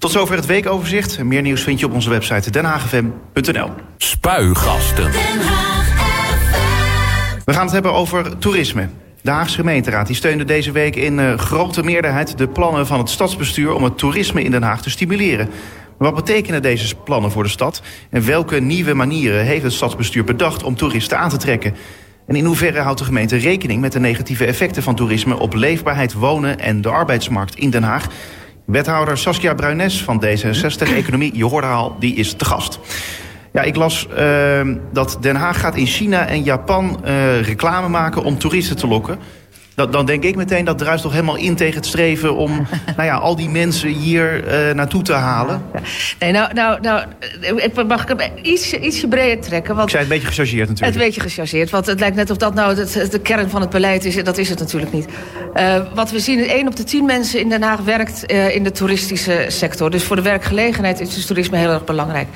[0.00, 1.22] Tot zover het weekoverzicht.
[1.22, 3.70] Meer nieuws vind je op onze website denhagfm.nl.
[3.96, 5.10] Spuigasten.
[7.44, 8.88] We gaan het hebben over toerisme.
[9.22, 13.10] De Haagse gemeenteraad die steunde deze week in uh, grote meerderheid de plannen van het
[13.10, 15.48] stadsbestuur om het toerisme in Den Haag te stimuleren.
[15.98, 17.82] Maar wat betekenen deze plannen voor de stad?
[18.10, 21.74] En welke nieuwe manieren heeft het stadsbestuur bedacht om toeristen aan te trekken?
[22.26, 26.12] En in hoeverre houdt de gemeente rekening met de negatieve effecten van toerisme op leefbaarheid,
[26.12, 28.06] wonen en de arbeidsmarkt in Den Haag?
[28.70, 32.78] Wethouder Saskia Bruines van D66 Economie, je hoorde al, die is te gast.
[33.52, 34.60] Ja, ik las uh,
[34.92, 39.18] dat Den Haag gaat in China en Japan uh, reclame maken om toeristen te lokken
[39.86, 42.50] dan denk ik meteen dat druist toch helemaal in tegen het streven om
[42.96, 45.62] nou ja, al die mensen hier uh, naartoe te halen.
[46.18, 47.04] Nee, nou, nou, nou,
[47.56, 49.74] ik mag ik iets, ietsje breder trekken.
[49.74, 50.94] Want ik zei het een beetje gechargeerd natuurlijk.
[50.94, 53.60] Het een beetje gechargeerd, want het lijkt net of dat nou het, de kern van
[53.60, 54.24] het beleid is.
[54.24, 55.06] Dat is het natuurlijk niet.
[55.54, 58.64] Uh, wat we zien, één op de tien mensen in Den Haag werkt uh, in
[58.64, 59.90] de toeristische sector.
[59.90, 62.28] Dus voor de werkgelegenheid is het toerisme heel erg belangrijk.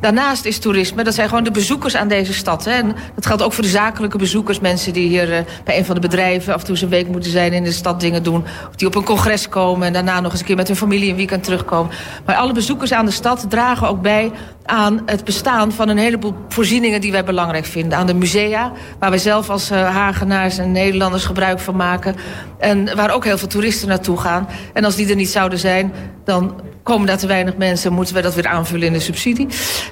[0.00, 2.64] Daarnaast is toerisme, dat zijn gewoon de bezoekers aan deze stad.
[2.64, 2.72] Hè.
[2.72, 4.60] En dat geldt ook voor de zakelijke bezoekers.
[4.60, 7.52] Mensen die hier bij een van de bedrijven af en toe zijn week moeten zijn
[7.52, 8.44] in de stad dingen doen.
[8.68, 11.10] Of die op een congres komen en daarna nog eens een keer met hun familie
[11.10, 11.92] een weekend terugkomen.
[12.26, 14.30] Maar alle bezoekers aan de stad dragen ook bij
[14.64, 17.98] aan het bestaan van een heleboel voorzieningen die wij belangrijk vinden.
[17.98, 22.16] Aan de musea, waar wij zelf als uh, Hagenaars en Nederlanders gebruik van maken.
[22.58, 24.48] En waar ook heel veel toeristen naartoe gaan.
[24.72, 25.92] En als die er niet zouden zijn,
[26.24, 29.46] dan komen daar te weinig mensen, moeten we dat weer aanvullen in de subsidie.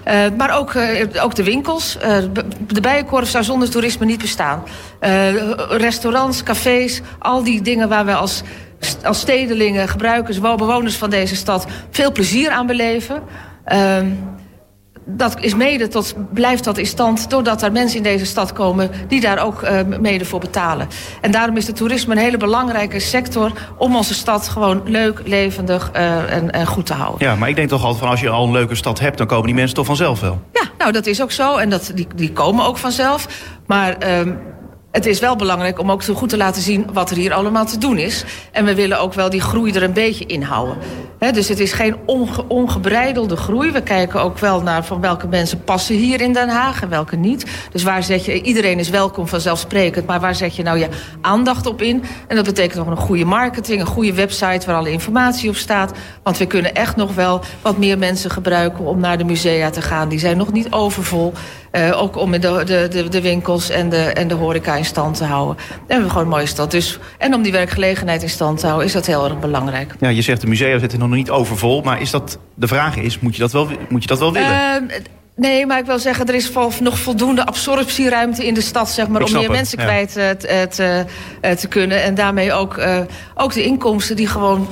[0.09, 1.96] Uh, maar ook, uh, ook de winkels.
[1.96, 2.16] Uh,
[2.66, 4.62] de Bijenkorf zou zonder toerisme niet bestaan.
[5.68, 8.42] restaurants, cafés, al die dingen waar we als,
[9.05, 13.22] als stedelingen, gebruikers, bewoners van deze stad veel plezier aan beleven.
[15.07, 18.53] Ehm, dat is mede tot, blijft dat in stand doordat er mensen in deze stad
[18.53, 20.89] komen die daar ook uh, mede voor betalen.
[21.21, 25.91] En daarom is het toerisme een hele belangrijke sector om onze stad gewoon leuk, levendig
[25.97, 27.27] uh, en, en, goed te houden.
[27.29, 29.27] Ja, maar ik denk toch altijd van als je al een leuke stad hebt, dan
[29.27, 30.41] komen die mensen toch vanzelf wel.
[30.53, 33.27] Ja, nou dat is ook zo en dat, die, die komen ook vanzelf.
[33.67, 34.39] Maar um,
[34.90, 37.66] het is wel belangrijk om ook zo goed te laten zien wat er hier allemaal
[37.66, 38.24] te doen is.
[38.53, 40.76] En we willen ook wel die groei er een beetje in houden.
[41.18, 43.70] He, dus het is geen onge ongebreidelde groei.
[43.70, 47.16] We kijken ook wel naar van welke mensen passen hier in Den Haag en welke
[47.16, 47.46] niet.
[47.72, 50.88] Dus waar zet je, iedereen is welkom vanzelfsprekend, maar waar zet je nou je
[51.20, 52.05] aandacht op in?
[52.26, 55.92] En dat betekent ook een goede marketing, een goede website waar alle informatie op staat.
[56.22, 59.83] Want we kunnen echt nog wel wat meer mensen gebruiken om naar de musea te
[59.83, 60.09] gaan.
[60.09, 61.33] Die zijn nog niet overvol.
[61.73, 62.39] Uh, ook om de,
[62.91, 65.57] de, de, winkels en de, en de horeca in stand te houden.
[65.57, 66.71] En we hebben gewoon een mooie stad.
[66.71, 69.95] Dus, en om die werkgelegenheid in stand te houden is dat heel erg belangrijk.
[70.01, 71.83] Ja, je zegt de musea zitten nog niet overvol.
[71.83, 74.83] Maar is dat, de vraag is, moet je dat wel, moet je dat wel willen?
[74.91, 74.97] Uh,
[75.41, 79.23] Nee, maar ik wil zeggen, er is nog voldoende absorptieruimte in de stad, zeg maar,
[79.23, 81.05] om meer mensen kwijt uh, te,
[81.45, 82.03] uh, te, kunnen.
[82.03, 82.99] En daarmee ook, uh,
[83.35, 84.69] ook de inkomsten die gewoon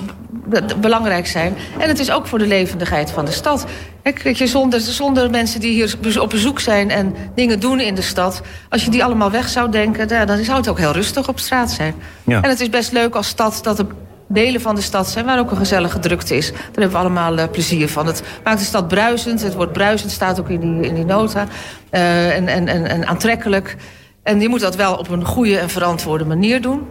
[0.81, 1.57] belangrijk zijn.
[1.79, 3.67] En het is ook voor de levendigheid van de stad.
[4.13, 8.03] Kijk, je, zonder, zonder mensen die hier op bezoek zijn en dingen doen in de
[8.03, 8.43] stad...
[8.69, 11.71] als je die allemaal weg zou denken, dan zou het ook heel rustig op straat
[11.71, 11.95] zijn.
[12.25, 12.43] Ja.
[12.43, 13.87] En het is best leuk als stad dat er
[14.29, 16.51] delen van de stad zijn waar ook een gezellige drukte is.
[16.51, 18.07] Daar hebben we allemaal uh, plezier van.
[18.07, 19.43] Het maakt de stad bruisend.
[19.43, 21.47] Het woord bruisend staat ook in die, in die nota.
[21.91, 23.77] Uh, en, en, en, en aantrekkelijk.
[24.23, 26.87] En je moet dat wel op een goede en verantwoorde manier doen.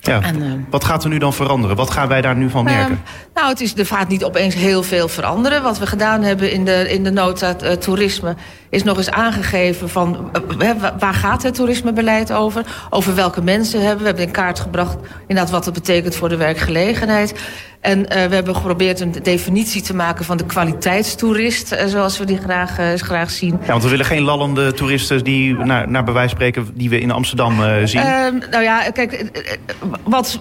[0.00, 0.22] Ja.
[0.22, 1.76] En, uh, wat gaat er nu dan veranderen?
[1.76, 3.00] Wat gaan wij daar nu van merken?
[3.04, 5.62] Uh, nou, het is, er gaat niet opeens heel veel veranderen.
[5.62, 8.34] Wat we gedaan hebben in de, in de nota uh, toerisme...
[8.70, 10.30] is nog eens aangegeven van
[10.98, 12.66] waar gaat het toerismebeleid over?
[12.90, 14.02] Over welke mensen hebben we?
[14.02, 17.34] We hebben in kaart gebracht inderdaad wat het betekent voor de werkgelegenheid.
[17.80, 21.72] En uh, we hebben geprobeerd een definitie te maken van de kwaliteitstoerist...
[21.72, 23.58] Uh, zoals we die graag, uh, graag zien.
[23.62, 26.68] Ja, want we willen geen lallende toeristen die naar, naar bij wijze spreken...
[26.74, 28.00] die we in Amsterdam zien.
[28.00, 29.30] Ehm, nou ja, kijk,
[30.04, 30.40] wat...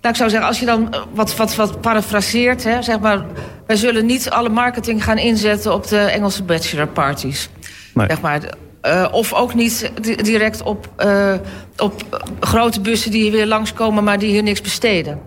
[0.00, 3.24] Nou, ik zou zeggen, als je dan wat, wat, wat parafraseert, hè, zeg maar...
[3.66, 7.48] wij zullen niet alle marketing gaan inzetten op de Engelse bachelorparties.
[7.94, 8.06] Nee.
[8.06, 8.40] Zeg maar,
[8.82, 9.90] uh, of ook niet
[10.22, 11.34] direct op, uh,
[11.76, 14.04] op grote bussen die hier weer langskomen...
[14.04, 15.20] maar die hier niks besteden.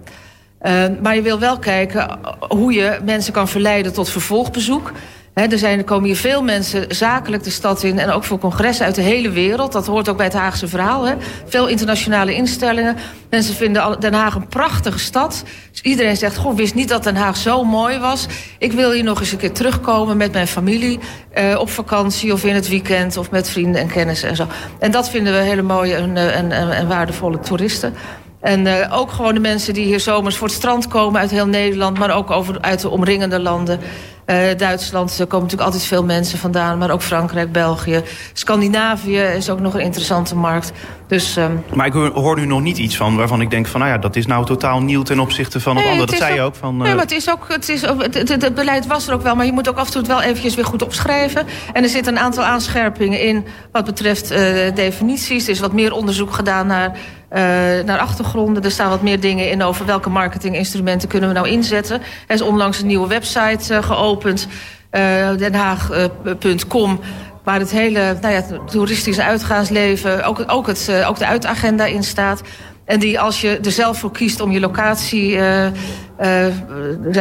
[0.63, 2.19] Uh, maar je wil wel kijken
[2.50, 4.91] hoe je mensen kan verleiden tot vervolgbezoek.
[5.34, 8.00] Er, zijn, er komen hier veel mensen zakelijk de stad in...
[8.00, 9.71] en ook voor congressen uit de hele wereld.
[9.71, 11.04] Dat hoort ook bij het Haagse verhaal.
[11.06, 11.13] He.
[11.45, 12.95] Veel internationale instellingen.
[13.30, 15.43] Mensen vinden Den Haag een prachtige stad.
[15.71, 18.28] Dus iedereen zegt, goh, wist niet dat Den Haag zo mooi was.
[18.58, 21.00] Ik wil hier nog eens een keer terugkomen met mijn familie...
[21.38, 24.47] Uh, op vakantie of in het weekend of met vrienden en kennissen en zo.
[24.80, 27.93] En dat vinden we hele mooie en, en, en, en waardevolle toeristen.
[28.41, 31.47] En uh, ook gewoon de mensen die hier zomers voor het strand komen uit heel
[31.47, 31.97] Nederland...
[31.97, 33.80] maar ook over, uit de omringende landen.
[34.25, 36.77] Uh, Duitsland, er komen natuurlijk altijd veel mensen vandaan...
[36.77, 38.01] maar ook Frankrijk, België.
[38.34, 40.71] Scandinavië is ook nog een interessante markt.
[41.08, 41.63] Dus, um...
[41.73, 43.80] Maar ik hoor nu nog niet iets van waarvan ik denk van...
[43.80, 46.12] nou ja, dat is nou totaal nieuw ten opzichte van het nee, andere.
[46.12, 46.75] Dat zei je ook van...
[46.75, 46.82] Uh...
[46.82, 47.45] Nee, maar het is ook...
[47.47, 49.86] Het, is, het, het, het, beleid was er ook wel, maar je moet ook af
[49.86, 51.45] en toe het wel eventjes weer goed opschrijven.
[51.73, 54.27] En er zitten een aantal aanscherpingen in wat betreft
[54.75, 55.43] definities.
[55.43, 56.97] Er is wat meer onderzoek gedaan naar...
[57.32, 57.38] Uh,
[57.86, 58.63] naar achtergronden.
[58.63, 62.02] Er staan wat meer dingen in over welke marketinginstrumenten kunnen we nou inzetten.
[62.28, 64.48] Er is onlangs een nieuwe website uh, geopend,
[64.91, 67.00] uh, denhaag.com...
[67.44, 72.41] waar het hele nou ja, toeristische uitgaansleven, ook, ook, het, ook de uitagenda in staat...
[72.86, 75.36] En die als je er zelf voor kiest om je locatie...
[75.36, 75.65] Uh,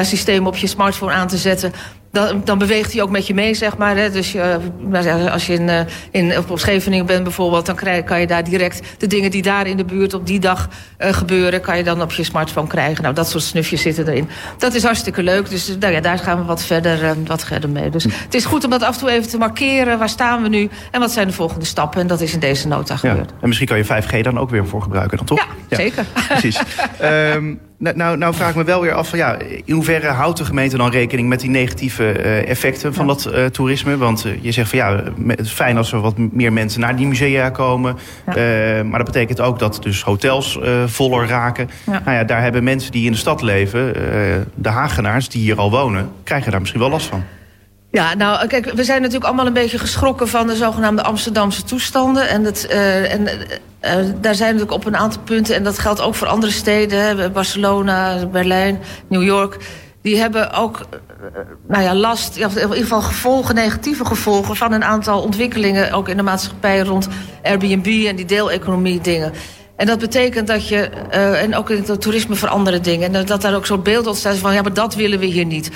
[0.02, 1.72] systeem op je smartphone aan te zetten
[2.12, 3.96] dan, dan beweegt hij ook met je mee, zeg maar.
[3.96, 4.10] Hè.
[4.10, 7.66] Dus uh, als je in, uh, in, op Scheveningen bent bijvoorbeeld...
[7.66, 10.40] dan krijg, kan je daar direct de dingen die daar in de buurt op die
[10.40, 10.68] dag
[10.98, 11.60] uh, gebeuren...
[11.60, 13.02] kan je dan op je smartphone krijgen.
[13.02, 14.28] Nou, dat soort snufjes zitten erin.
[14.58, 15.50] Dat is hartstikke leuk.
[15.50, 17.90] Dus nou ja, daar gaan we wat verder, wat verder mee.
[17.90, 19.98] Dus het is goed om dat af en toe even te markeren.
[19.98, 22.00] Waar staan we nu en wat zijn de volgende stappen?
[22.00, 23.30] En dat is in deze nota gebeurd.
[23.30, 23.36] Ja.
[23.40, 25.38] En misschien kan je 5G dan ook weer voor gebruiken dan, toch?
[25.38, 25.76] Ja, ja.
[25.76, 26.04] zeker.
[26.28, 26.60] Precies.
[27.02, 30.38] um, Nou, nou, nou, vraag ik me wel weer af van ja, in hoeverre houdt
[30.38, 33.96] de gemeente dan rekening met die negatieve uh, effecten van dat uh, toerisme?
[33.96, 36.96] Want uh, je zegt van ja, het is fijn als er wat meer mensen naar
[36.96, 37.96] die musea komen.
[38.34, 38.84] Ja.
[38.84, 41.70] maar dat betekent ook dat dus hotels voller raken.
[41.86, 42.02] Ja.
[42.04, 43.92] Nou ja, daar hebben mensen die in de stad leven,
[44.54, 47.24] de Hagenaars die hier al wonen, krijgen daar misschien wel last van.
[47.90, 52.28] Ja, nou, kijk, we zijn natuurlijk allemaal een beetje geschrokken van de zogenaamde Amsterdamse toestanden.
[52.28, 53.30] En, het, uh, en uh,
[54.20, 58.26] daar zijn natuurlijk op een aantal punten, en dat geldt ook voor andere steden, Barcelona,
[58.26, 59.56] Berlijn, New York.
[60.02, 60.80] Die hebben ook
[61.68, 66.16] nou ja, last, in ieder geval gevolgen, negatieve gevolgen van een aantal ontwikkelingen, ook in
[66.16, 67.08] de maatschappij rond
[67.42, 69.32] Airbnb en die deeleconomie dingen.
[69.76, 73.42] En dat betekent dat je, en ook in het toerisme voor andere dingen, en dat
[73.42, 75.70] daar ook zo'n beeld ontstaat van, ja, maar dat willen we hier niet.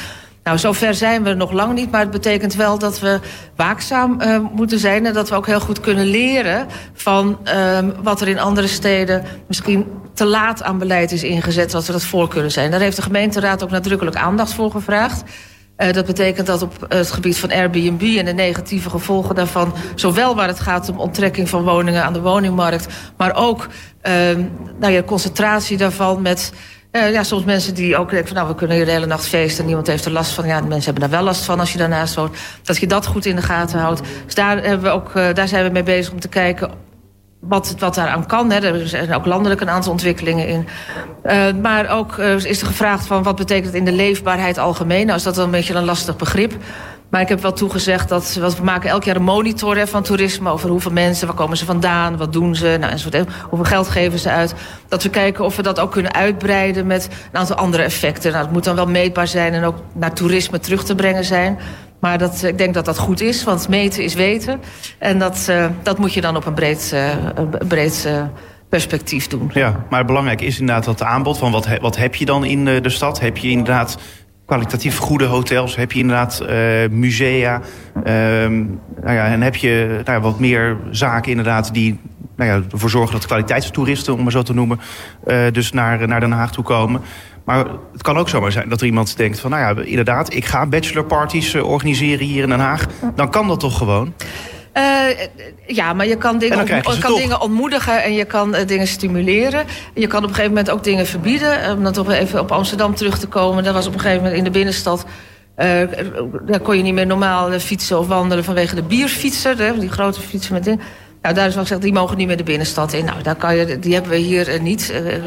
[0.44, 3.20] Nou, zover zijn we nog lang niet, maar het betekent wel dat we
[3.56, 5.06] waakzaam uh, moeten zijn...
[5.06, 9.24] en dat we ook heel goed kunnen leren van uh, wat er in andere steden...
[9.48, 12.70] misschien te laat aan beleid is ingezet, wat we dat voor kunnen zijn.
[12.70, 15.22] Daar heeft de gemeenteraad ook nadrukkelijk aandacht voor gevraagd.
[15.76, 19.74] Uh, dat betekent dat op het gebied van Airbnb en de negatieve gevolgen daarvan...
[19.94, 22.86] zowel waar het gaat om onttrekking van woningen aan de woningmarkt...
[23.16, 23.66] maar ook
[24.02, 24.12] uh,
[24.78, 26.52] nou ja, concentratie daarvan met...
[26.96, 29.26] Uh, ja, soms mensen die ook denken van nou, we kunnen hier de hele nacht
[29.26, 30.46] feesten en niemand heeft er last van.
[30.46, 32.36] Ja, de mensen hebben daar wel last van als je daarnaast woont.
[32.62, 34.02] Dat je dat goed in de gaten houdt.
[34.24, 36.70] Dus daar, hebben we ook, uh, daar zijn we mee bezig om te kijken
[37.40, 38.50] wat, wat daaraan kan.
[38.50, 38.60] Hè.
[38.60, 40.66] Er zijn ook landelijk een aantal ontwikkelingen in.
[41.24, 45.06] Uh, maar ook is er gevraagd van wat betekent het in de leefbaarheid algemeen.
[45.06, 46.52] Nou is dat wel een beetje een lastig begrip.
[47.14, 50.50] Maar ik heb wel toegezegd dat we maken elk jaar een monitor van toerisme...
[50.50, 52.76] over hoeveel mensen, waar komen ze vandaan, wat doen ze...
[52.80, 54.54] Nou, hoeveel geld geven ze uit.
[54.88, 58.32] Dat we kijken of we dat ook kunnen uitbreiden met een aantal andere effecten.
[58.32, 61.58] Nou, het moet dan wel meetbaar zijn en ook naar toerisme terug te brengen zijn...
[62.00, 64.60] Maar dat, ik denk dat dat goed is, want meten is weten.
[64.98, 66.54] En dat, uh, dat moet je dan op een
[67.68, 68.22] breed, uh,
[68.68, 69.50] perspectief doen.
[69.52, 72.90] Ja, maar belangrijk is inderdaad dat aanbod van wat, wat heb je dan in de
[72.90, 73.20] stad?
[73.20, 73.98] Heb je inderdaad
[74.46, 75.76] kwalitatief goede hotels?
[75.76, 76.44] Heb je inderdaad
[76.90, 77.60] musea?
[78.04, 78.64] Ehm,
[79.02, 81.98] nou ja, en heb je nou wat meer zaken inderdaad die
[82.36, 84.80] nou ja, ervoor zorgen dat kwaliteitstoeristen, om maar zo te noemen,
[85.52, 87.00] dus naar, naar Den Haag toe komen.
[87.44, 89.50] Maar het kan ook zomaar zijn dat er iemand denkt van...
[89.50, 92.86] nou ja, inderdaad, ik ga bachelorparties uh, organiseren hier in Den Haag.
[93.14, 94.14] Dan kan dat toch gewoon?
[94.76, 95.26] Uh,
[95.66, 99.64] ja, maar je kan, dingen, je kan dingen ontmoedigen en je kan uh, dingen stimuleren.
[99.94, 101.70] Je kan op een gegeven moment ook dingen verbieden.
[101.70, 103.64] Om dan toch even op Amsterdam terug te komen.
[103.64, 105.04] Daar was op een gegeven moment in de binnenstad...
[106.46, 109.58] daar kon je niet meer normaal fietsen of wandelen vanwege de bierfietser.
[109.58, 110.80] Hè, die grote fietsen met dingen.
[111.24, 113.04] Nou, daar is wel gezegd, die mogen niet meer de binnenstad in.
[113.04, 114.92] Nou, daar kan je, die hebben we hier uh, niet.
[114.92, 115.24] Uh,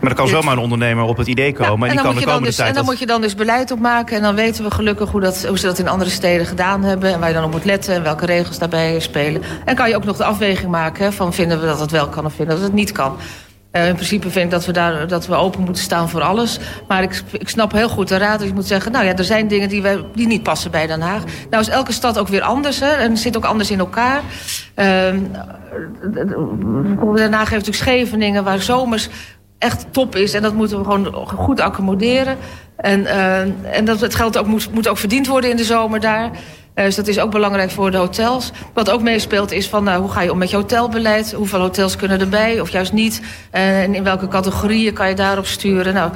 [0.00, 1.88] maar er kan zomaar een ondernemer op het idee komen.
[1.88, 3.70] Ja, en, die kan de komende dus, tijd en dan moet je dan dus beleid
[3.70, 4.16] op maken.
[4.16, 7.12] En dan weten we gelukkig hoe, dat, hoe ze dat in andere steden gedaan hebben.
[7.12, 9.42] En waar je dan op moet letten en welke regels daarbij spelen.
[9.64, 12.08] En kan je ook nog de afweging maken hè, van vinden we dat het wel
[12.08, 13.16] kan of vinden dat het niet kan.
[13.72, 16.58] Uh, in principe vind ik dat we, daar, dat we open moeten staan voor alles.
[16.88, 18.92] Maar ik, ik snap heel goed de raad dat je moet zeggen...
[18.92, 21.22] nou ja, er zijn dingen die, we, die niet passen bij Den Haag.
[21.50, 24.22] Nou is elke stad ook weer anders, hè, en zit ook anders in elkaar.
[24.76, 24.84] Uh,
[27.14, 28.44] Den Haag heeft natuurlijk Scheveningen...
[28.44, 29.08] waar zomers
[29.58, 30.34] echt top is.
[30.34, 32.36] En dat moeten we gewoon goed accommoderen.
[32.76, 33.40] En, uh,
[33.76, 36.30] en dat, het geld ook moet, moet ook verdiend worden in de zomer daar...
[36.74, 38.52] Uh, dus dat is ook belangrijk voor de hotels.
[38.74, 41.32] Wat ook meespeelt is van uh, hoe ga je om met je hotelbeleid?
[41.32, 43.20] Hoeveel hotels kunnen erbij of juist niet?
[43.54, 45.94] Uh, en in welke categorieën kan je daarop sturen?
[45.94, 46.12] Nou,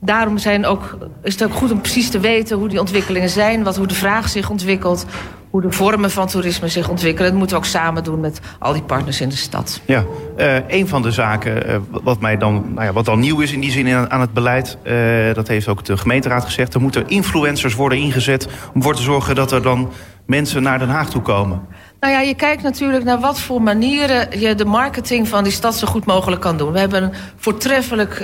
[0.00, 3.62] daarom zijn ook, is het ook goed om precies te weten hoe die ontwikkelingen zijn.
[3.62, 5.06] Wat, hoe de vraag zich ontwikkelt.
[5.54, 7.30] Hoe de vormen van toerisme zich ontwikkelen.
[7.30, 9.80] Dat moeten we ook samen doen met al die partners in de stad.
[9.84, 10.04] Ja,
[10.36, 13.52] uh, een van de zaken uh, wat, mij dan, nou ja, wat dan nieuw is
[13.52, 14.78] in die zin aan het beleid...
[14.84, 16.74] Uh, dat heeft ook de gemeenteraad gezegd...
[16.74, 19.90] er moeten influencers worden ingezet om ervoor te zorgen dat er dan
[20.26, 21.60] mensen naar Den Haag toe komen.
[22.00, 25.74] Nou ja, je kijkt natuurlijk naar wat voor manieren je de marketing van die stad
[25.74, 26.72] zo goed mogelijk kan doen.
[26.72, 28.18] We hebben een voortreffelijk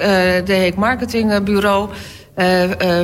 [0.45, 1.89] De Heek Marketingbureau...
[2.41, 2.47] Uh,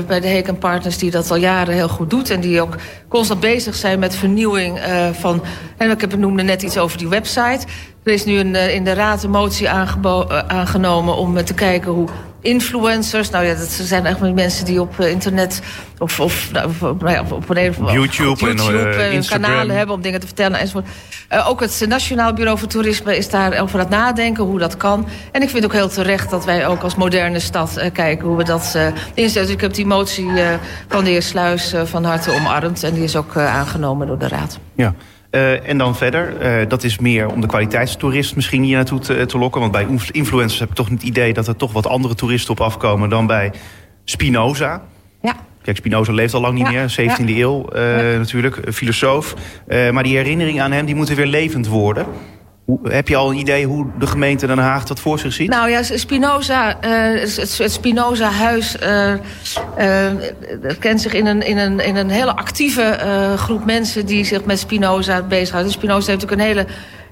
[0.06, 2.30] bij de Heek Partners die dat al jaren heel goed doet...
[2.30, 2.76] en die ook
[3.08, 5.42] constant bezig zijn met vernieuwing uh, van...
[5.76, 7.66] en ik noemde net iets over die website.
[8.06, 12.08] Er is nu een, in de raad een motie aangenomen om te kijken hoe
[12.40, 13.30] influencers.
[13.30, 15.62] Nou ja, dat zijn eigenlijk mensen die op internet
[15.98, 17.02] of, of, nou, of, op,
[17.32, 20.86] op, een, op YouTube, op YouTube en, uh, kanalen hebben om dingen te vertellen enzovoort.
[21.32, 24.76] Uh, ook het Nationaal Bureau voor Toerisme is daar over aan het nadenken hoe dat
[24.76, 25.08] kan.
[25.32, 28.36] En ik vind ook heel terecht dat wij ook als moderne stad uh, kijken hoe
[28.36, 28.78] we dat
[29.14, 29.54] inzetten.
[29.54, 30.30] Ik heb die motie
[30.88, 34.58] van de heer Sluis van harte omarmd en die is ook aangenomen door de Raad.
[34.74, 34.94] Ja.
[35.36, 39.26] Uh, en dan verder, uh, dat is meer om de kwaliteitstoerist misschien hier naartoe te,
[39.26, 39.60] te, lokken.
[39.60, 42.60] Want bij influencers heb ik toch het idee dat er toch wat andere toeristen op
[42.60, 43.52] afkomen dan bij
[44.04, 44.82] Spinoza.
[45.22, 45.36] Ja.
[45.62, 46.70] Kijk, Spinoza leeft al lang niet ja.
[46.70, 47.36] meer, 17e ja.
[47.36, 48.18] eeuw uh, ja.
[48.18, 49.34] natuurlijk, filosoof.
[49.92, 52.06] maar die herinnering aan hem die moeten weer levend worden.
[52.66, 55.50] Hoe, heb je al een idee hoe de gemeente Den Haag dat voor zich ziet?
[55.50, 59.12] Nou ja, Spinoza, uh, het, het Spinoza-huis uh,
[59.78, 60.12] uh,
[60.78, 62.98] kent zich in een, in een, in een hele actieve
[63.36, 65.72] groep mensen die zich met Spinoza bezighouden.
[65.72, 66.66] Spinoza heeft natuurlijk een hele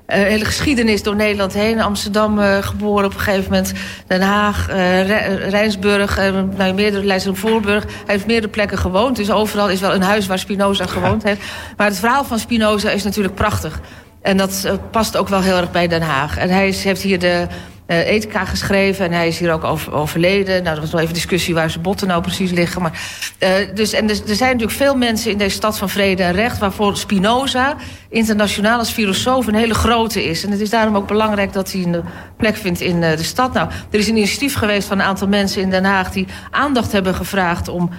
[0.08, 1.80] uh, hele geschiedenis door Nederland heen.
[1.80, 3.72] Amsterdam uh, geboren op een gegeven moment.
[4.06, 6.16] Den Haag, uh, Rijnsburg,
[6.56, 7.84] nou, meerdere Leidsen Voorburg.
[7.84, 9.16] Hij heeft meerdere plekken gewoond.
[9.16, 11.40] Dus overal is wel een huis waar Spinoza gewoond heeft.
[11.76, 13.80] Maar het verhaal van Spinoza is natuurlijk prachtig.
[14.24, 16.36] En dat uh, past ook wel heel erg bij Den Haag.
[16.36, 17.46] En hij heeft hier de
[17.86, 20.62] uh, geschreven en hij is hier ook over, overleden.
[20.62, 22.82] Nou, er was nog even discussie waar zijn botten nou precies liggen.
[22.82, 23.00] Maar,
[23.38, 26.32] uh, dus, en er, er zijn natuurlijk veel mensen in deze stad van vrede en
[26.32, 26.58] recht...
[26.58, 27.76] waarvoor Spinoza
[28.08, 30.44] internationaal als filosoof een hele grote is.
[30.44, 32.04] En het is daarom ook belangrijk dat hij een
[32.36, 33.52] plek vindt in uh, de stad.
[33.52, 36.10] Nou, er is een initiatief geweest van een aantal mensen in Den Haag...
[36.10, 37.90] die aandacht hebben gevraagd om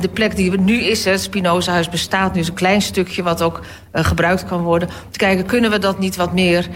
[0.00, 3.60] de plek die nu is, het Spinoza-huis bestaat nu, is een klein stukje wat ook
[3.92, 4.88] gebruikt kan worden.
[4.88, 6.68] Om te kijken, kunnen we dat niet wat meer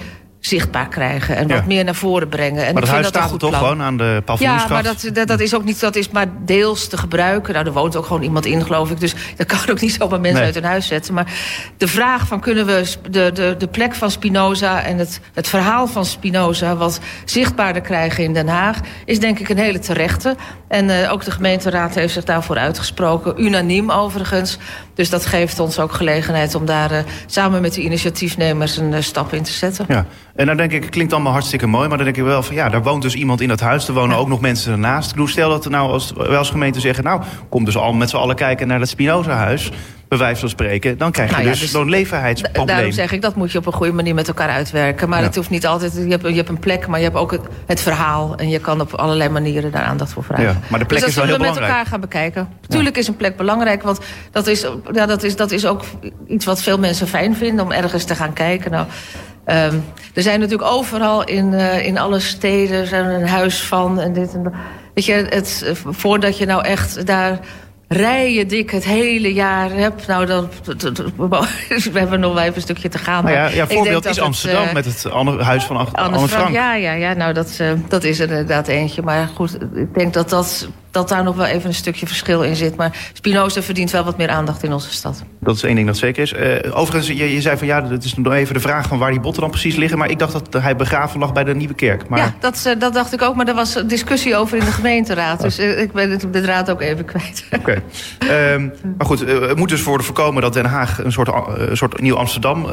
[0.47, 1.55] zichtbaar krijgen en ja.
[1.55, 2.67] wat meer naar voren brengen.
[2.67, 3.63] En maar dat huis staat er toch plan.
[3.63, 4.69] gewoon aan de paviljoensgracht?
[4.69, 7.53] Ja, maar dat, dat, dat, is ook niet, dat is maar deels te gebruiken.
[7.53, 9.01] Nou, er woont ook gewoon iemand in, geloof ik.
[9.01, 10.45] Dus dat kan ook niet zomaar mensen nee.
[10.45, 11.15] uit hun huis zetten.
[11.15, 11.33] Maar
[11.77, 14.83] de vraag van kunnen we de, de, de plek van Spinoza...
[14.83, 18.79] en het, het verhaal van Spinoza wat zichtbaarder krijgen in Den Haag...
[19.05, 20.37] is denk ik een hele terechte.
[20.69, 23.45] En uh, ook de gemeenteraad heeft zich daarvoor uitgesproken.
[23.45, 24.59] Unaniem overigens.
[24.95, 28.77] Dus dat geeft ons ook gelegenheid om daar uh, samen met de initiatiefnemers...
[28.77, 29.85] een uh, stap in te zetten.
[29.89, 30.07] Ja.
[30.37, 31.89] En dan denk ik, het klinkt allemaal hartstikke mooi...
[31.89, 33.89] maar dan denk ik wel van ja, daar woont dus iemand in dat huis.
[33.89, 34.23] Er wonen ja.
[34.23, 35.09] ook nog mensen ernaast.
[35.09, 37.05] Ik bedoel, stel dat we nou als, wel als gemeente zeggen...
[37.05, 39.71] nou, kom dus al met z'n allen kijken naar dat Spinoza-huis...
[40.09, 40.99] bij wijze van spreken...
[40.99, 42.67] dan krijg je Nou ja, dus, dus zo'n leefbaarheidsprobleem.
[42.67, 45.09] Daarom zeg ik, dat moet je op een goede manier met elkaar uitwerken.
[45.09, 45.27] Maar Ja.
[45.27, 45.93] het hoeft niet altijd...
[45.95, 48.37] Je hebt, je hebt een plek, maar je hebt ook het, het verhaal.
[48.37, 50.45] En je kan op allerlei manieren daar aandacht voor vragen.
[50.45, 51.69] Ja, maar de plek dus is dat wel heel zullen we met belangrijk.
[51.69, 52.49] elkaar gaan bekijken.
[52.69, 53.99] Tuurlijk is een plek belangrijk, want
[54.31, 55.83] dat is, ja, dat, is, dat is ook
[56.27, 57.65] iets wat veel mensen fijn vinden...
[57.65, 58.71] om ergens te gaan kijken.
[58.71, 58.87] Nou,
[59.45, 59.75] ehm,
[60.15, 64.13] er zijn natuurlijk overal in, eh, in alle steden zijn er een huis van en
[64.13, 64.53] dit en dat.
[64.95, 67.39] Weet je, het, eh, voordat je nou echt daar
[67.97, 70.07] rijen dik het hele jaar hebt...
[70.07, 70.49] nou, dan,
[71.93, 73.25] we hebben nog wel even een stukje te gaan.
[73.25, 75.77] Nou ja, maar ja, denk voorbeeld is het, Amsterdam eh, met het Anne, huis van
[75.77, 76.31] Anne Anne Frank.
[76.31, 76.55] Frank.
[76.55, 79.03] Ja, ja, ja, nou dat, eh, dat is er inderdaad eentje.
[79.03, 82.57] Maar goed, ik denk dat, dat, dat daar nog wel even een stukje verschil in
[82.57, 82.77] zit.
[82.77, 85.23] Maar Spinoza verdient wel wat meer aandacht in onze stad.
[85.41, 86.33] Dat is één ding dat zeker is.
[86.33, 89.11] Eh, overigens, je, je zei van ja, het is nog even de vraag van waar
[89.11, 89.99] die botten dan precies liggen.
[89.99, 92.09] Maar ik dacht dat hij begraven lag bij de Nieuwe Kerk.
[92.09, 93.35] Maar Ja, dat, eh, dat dacht ik ook.
[93.35, 95.41] Maar er was discussie over in de gemeenteraad.
[95.41, 97.45] Dus eh, ik ben het- de draad ook even kwijt.
[97.61, 97.83] Oké.
[98.19, 101.29] Ehm, maar goed, het moet dus worden voorkomen dat Den Haag een soort,
[101.69, 102.67] een soort nieuw Amsterdam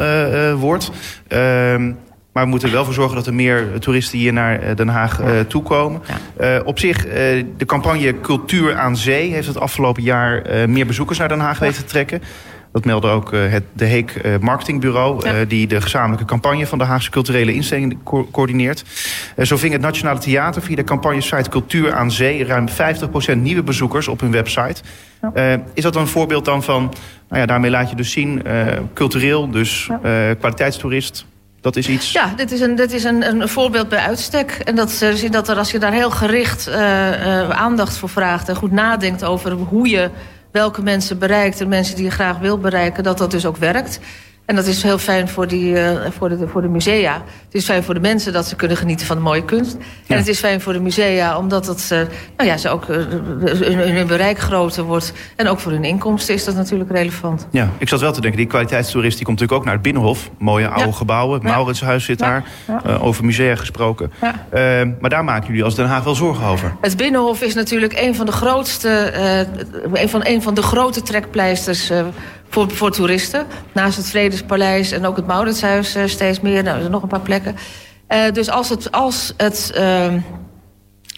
[0.55, 0.91] wordt.
[1.27, 1.91] Ehm,
[2.33, 4.87] maar we moeten er wel voor zorgen dat er meer toeristen hier naar eh, Den
[4.87, 6.01] Haag eh, toekomen.
[6.37, 7.03] Eh, op zich,
[7.57, 11.83] de campagne Cultuur aan Zee heeft het afgelopen jaar meer bezoekers naar Den Haag weten
[11.83, 12.21] te trekken.
[12.71, 15.29] Dat meldde ook het De Heek Marketingbureau...
[15.29, 15.45] Ja.
[15.45, 18.83] die de gezamenlijke campagne van de Haagse culturele instelling co- coördineert.
[19.37, 22.45] Zo ving het Nationale Theater via de campagnesite Cultuur aan Zee...
[22.45, 22.67] ruim
[23.33, 24.81] 50% nieuwe bezoekers op hun website.
[25.73, 26.93] Is dat een voorbeeld dan van...
[27.29, 28.43] Nou ja, daarmee laat je dus zien,
[28.93, 29.89] cultureel, dus
[30.39, 31.25] kwaliteitstoerist...
[31.61, 32.11] Dat is iets.
[32.11, 34.51] Ja, dit is een, dit is een, een voorbeeld bij uitstek.
[34.51, 38.09] En dat eh, zie dat er als je daar heel gericht eh, eh, aandacht voor
[38.09, 38.49] vraagt...
[38.49, 40.09] en goed nadenkt over hoe je
[40.51, 41.61] welke mensen bereikt...
[41.61, 43.99] en mensen die je graag wil bereiken, dat dat dus ook werkt.
[44.51, 47.13] En dat is heel fijn voor, die, eh, voor, de, voor de musea.
[47.13, 49.77] Het is fijn voor de mensen dat ze kunnen genieten van de mooie kunst.
[50.07, 51.89] En het is fijn voor de musea omdat het,
[52.37, 52.95] nou ja, ze ook, eh,
[53.45, 55.13] hun, hun bereik groter wordt.
[55.35, 57.47] En ook voor hun inkomsten is dat natuurlijk relevant.
[57.51, 60.29] Ja, ik zat wel te denken, die kwaliteitstoerist die komt natuurlijk ook naar het Binnenhof.
[60.37, 60.95] Mooie oude Ja.
[60.95, 61.49] gebouwen, Ja.
[61.49, 62.43] Mauritshuis zit daar.
[62.83, 64.11] Eh, over musea gesproken.
[64.99, 66.75] Maar daar maken jullie als Den Haag wel zorgen over.
[66.81, 69.13] Het Binnenhof is natuurlijk een van de grootste,
[69.93, 71.91] een, van, een van de grote trekpleisters
[72.51, 73.45] voor, voor toeristen.
[73.73, 76.63] Naast het Vredespaleis en ook het Mauritshuis eh, steeds meer.
[76.63, 77.55] Nou, er nog een paar plekken.
[78.07, 80.19] Eh, dus als het, als het ehm,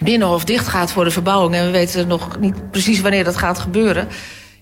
[0.03, 1.55] Binnenhof dichtgaat voor de verbouwing...
[1.55, 4.07] en we weten nog niet precies wanneer dat gaat gebeuren...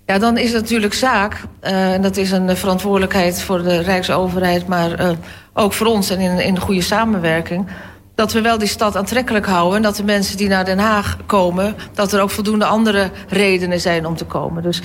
[0.06, 4.68] Ja, dan is het natuurlijk zaak, eh, en dat is een verantwoordelijkheid voor de Rijksoverheid...
[4.68, 5.16] maar
[5.54, 7.68] ook voor ons en in, in goede samenwerking...
[8.16, 9.76] dat we wel die stad aantrekkelijk houden...
[9.76, 11.76] en dat de mensen die naar Den Haag komen...
[11.94, 14.64] dat er ook voldoende andere redenen zijn om te komen.
[14.64, 14.82] Dus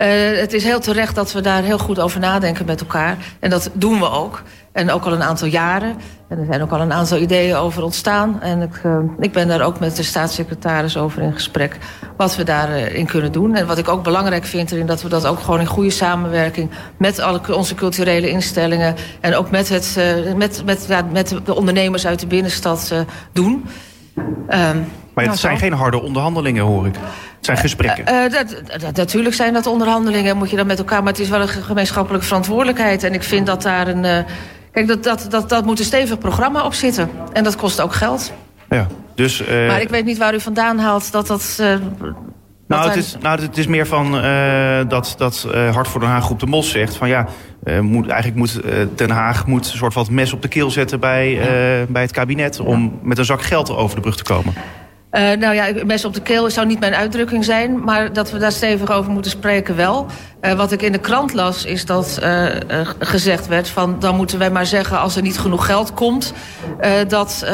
[0.00, 3.16] eh, het is heel terecht dat we daar heel goed over nadenken met elkaar.
[3.40, 4.42] En dat doen we ook.
[4.72, 5.96] En ook al een aantal jaren.
[6.28, 8.40] En er zijn ook al een aantal ideeën over ontstaan.
[8.42, 11.76] En ik, eh, ik ben daar ook met de staatssecretaris over in gesprek...
[12.16, 13.54] wat we daarin in kunnen doen.
[13.54, 14.86] En wat ik ook belangrijk vind erin...
[14.86, 16.70] dat we dat ook gewoon in goede samenwerking...
[16.96, 18.94] met alle, onze culturele instellingen...
[19.20, 23.00] en ook met, het, eh, met, met, ja, met de ondernemers uit de binnenstad eh,
[23.32, 23.64] doen.
[24.48, 24.78] Ehm,
[25.14, 25.62] Maar nou, het zijn zo.
[25.64, 26.94] geen harde onderhandelingen, hoor ik.
[26.94, 28.06] Het zijn gesprekken.
[28.06, 31.02] Eh, dat, dat- natuurlijk zijn dat onderhandelingen, moet je dan met elkaar...
[31.02, 33.02] maar het is wel een gemeenschappelijke verantwoordelijkheid.
[33.04, 34.04] En ik vind dat daar een...
[34.04, 34.24] eh,
[34.72, 37.10] kijk, dat, dat, dat, dat moet een stevig programma op zitten.
[37.32, 38.32] En dat kost ook geld.
[38.68, 38.86] ja.
[39.14, 41.56] Dus, eh, Maar ik weet niet waar u vandaan haalt dat dat...
[41.60, 41.74] eh,
[42.68, 46.08] nou, het is, nou, het is meer van eh, dat, dat eh, Hart voor Den
[46.08, 46.94] Haag Groep de Mos zegt...
[46.96, 47.26] van ja,
[47.64, 50.48] eh, moet, eigenlijk moet eh, Den Haag moet een soort van het mes op de
[50.48, 52.60] keel zetten bij, eh, bij het kabinet...
[52.60, 54.54] om met een zak geld over de brug te komen.
[55.10, 57.84] Eh, nou ja, mes op de keel zou niet mijn uitdrukking zijn...
[57.84, 60.06] maar dat we daar stevig over moeten spreken wel.
[60.40, 62.46] Eh, wat ik in de krant las is dat eh,
[62.98, 63.68] gezegd werd...
[63.68, 66.32] van dan moeten wij maar zeggen als er niet genoeg geld komt...
[67.08, 67.46] dat,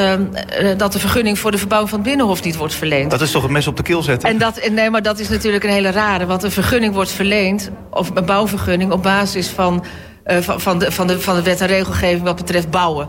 [0.77, 3.11] dat de vergunning voor de verbouwing van het Binnenhof niet wordt verleend.
[3.11, 4.29] Dat is toch een mes op de keel zetten?
[4.29, 6.27] En dat, nee, maar dat is natuurlijk een hele rare.
[6.27, 8.93] Want een vergunning wordt verleend, of een bouwvergunning...
[8.93, 9.85] op basis van,
[10.25, 13.09] van, van, de, van, de, van de wet en regelgeving wat betreft bouwen.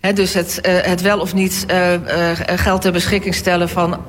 [0.00, 1.94] Hè, dus het, eh, het wel of niet eh,
[2.30, 4.00] eh, geld ter beschikking stellen van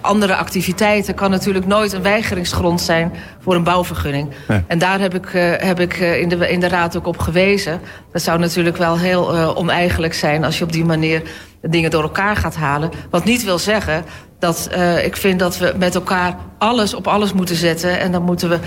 [0.00, 1.14] andere activiteiten...
[1.14, 4.28] kan natuurlijk nooit een weigeringsgrond zijn voor een bouwvergunning.
[4.48, 4.64] Nee.
[4.66, 5.28] En daar heb ik,
[5.58, 7.80] heb ik in, de, in de raad ook op gewezen.
[8.12, 10.44] Dat zou natuurlijk wel heel eh, oneigenlijk zijn...
[10.44, 11.22] als je op die manier
[11.62, 12.90] dingen door elkaar gaat halen.
[13.10, 14.04] Wat niet wil zeggen
[14.38, 18.00] dat eh, ik vind dat we met elkaar alles op alles moeten zetten...
[18.00, 18.58] en dan moeten we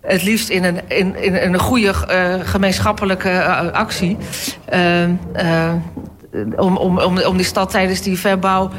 [0.00, 4.16] het liefst in een, in, in een goede eh, gemeenschappelijke actie...
[6.32, 8.70] eh, om, om, om, om die stad tijdens die verbouw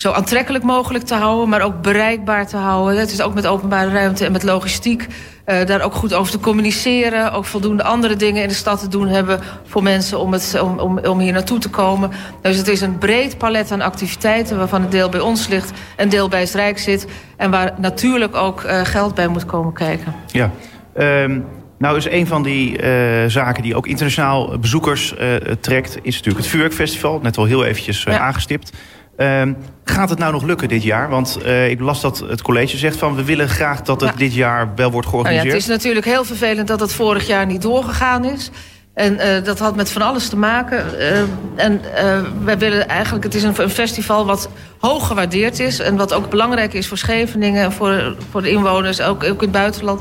[0.00, 1.48] zo aantrekkelijk mogelijk te houden...
[1.48, 3.00] maar ook bereikbaar te houden.
[3.00, 5.06] Het is ook met openbare ruimte en met logistiek...
[5.44, 7.32] eh, daar ook goed over te communiceren.
[7.32, 9.40] Ook voldoende andere dingen in de stad te doen hebben...
[9.64, 12.10] voor mensen om, het, om, om, om hier naartoe te komen.
[12.42, 14.56] Dus het is een breed palet aan activiteiten...
[14.56, 17.06] waarvan een deel bij ons ligt, een deel bij het Rijk zit...
[17.36, 20.14] en waar natuurlijk ook eh, geld bij moet komen kijken.
[20.26, 20.50] Ja.
[20.94, 21.40] Ehm,
[21.80, 25.98] Nou is een van die uh, zaken die ook internationaal bezoekers uh, trekt...
[26.02, 27.20] is natuurlijk het Vuurwerkfestival.
[27.22, 28.20] Net al heel eventjes uh, ja.
[28.20, 28.72] aangestipt.
[29.16, 29.52] Ehm,
[29.84, 31.08] gaat het nou nog lukken dit jaar?
[31.08, 33.14] Want ik las dat het college zegt van...
[33.14, 34.16] we willen graag dat het ja.
[34.16, 35.46] dit jaar wel wordt georganiseerd.
[35.46, 38.50] Nou ja, het is natuurlijk heel vervelend dat het vorig jaar niet doorgegaan is...
[38.94, 40.84] En uh, dat had met van alles te maken.
[40.98, 41.18] Uh,
[41.54, 45.78] en uh, wij willen eigenlijk, het is een, een, festival wat hoog gewaardeerd is.
[45.78, 49.48] En wat ook belangrijk is voor Scheveningen en voor, voor de inwoners, ook, ook in
[49.48, 50.00] het buitenland.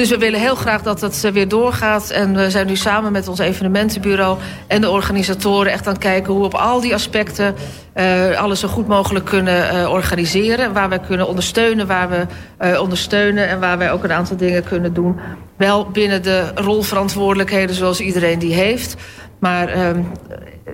[0.00, 2.10] Dus we willen heel graag dat het weer doorgaat.
[2.10, 6.32] En we zijn nu samen met ons evenementenbureau en de organisatoren echt aan het kijken
[6.32, 7.54] hoe we op al die aspecten
[7.94, 10.72] uh, alles zo goed mogelijk kunnen uh, organiseren.
[10.72, 14.94] Waar wij kunnen ondersteunen, waar we ondersteunen en waar wij ook een aantal dingen kunnen
[14.94, 15.20] doen.
[15.56, 18.96] Wel binnen de rolverantwoordelijkheden zoals iedereen die heeft.
[19.38, 19.90] Maar uh,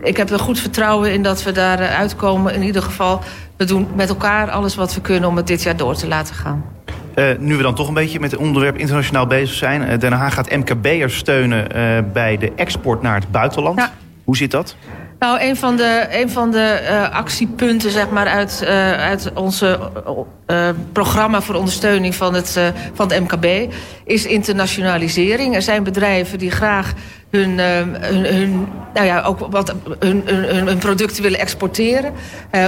[0.03, 2.55] ik heb er goed vertrouwen in dat we daar uitkomen.
[2.55, 3.21] In ieder geval,
[3.57, 6.35] we doen met elkaar alles wat we kunnen om het dit jaar door te laten
[6.35, 6.76] gaan.
[7.17, 9.83] Uh, nu we dan toch een beetje met het onderwerp internationaal bezig zijn.
[9.83, 13.79] Uh, Den Haag gaat MKB'ers steunen uh, bij de export naar het buitenland.
[13.79, 13.93] Ja.
[14.25, 14.77] Hoe zit dat?
[15.19, 19.79] Nou, een van de, een van de uh, actiepunten zeg maar, uit, uh, uit onze
[20.47, 22.61] uh, programma voor ondersteuning van het,
[22.95, 23.73] van het MKB
[24.05, 25.55] is internationalisering.
[25.55, 26.93] Er zijn bedrijven die graag
[27.37, 32.13] hun, hun, hun, nou ja, ook wat, hun, producten willen exporteren.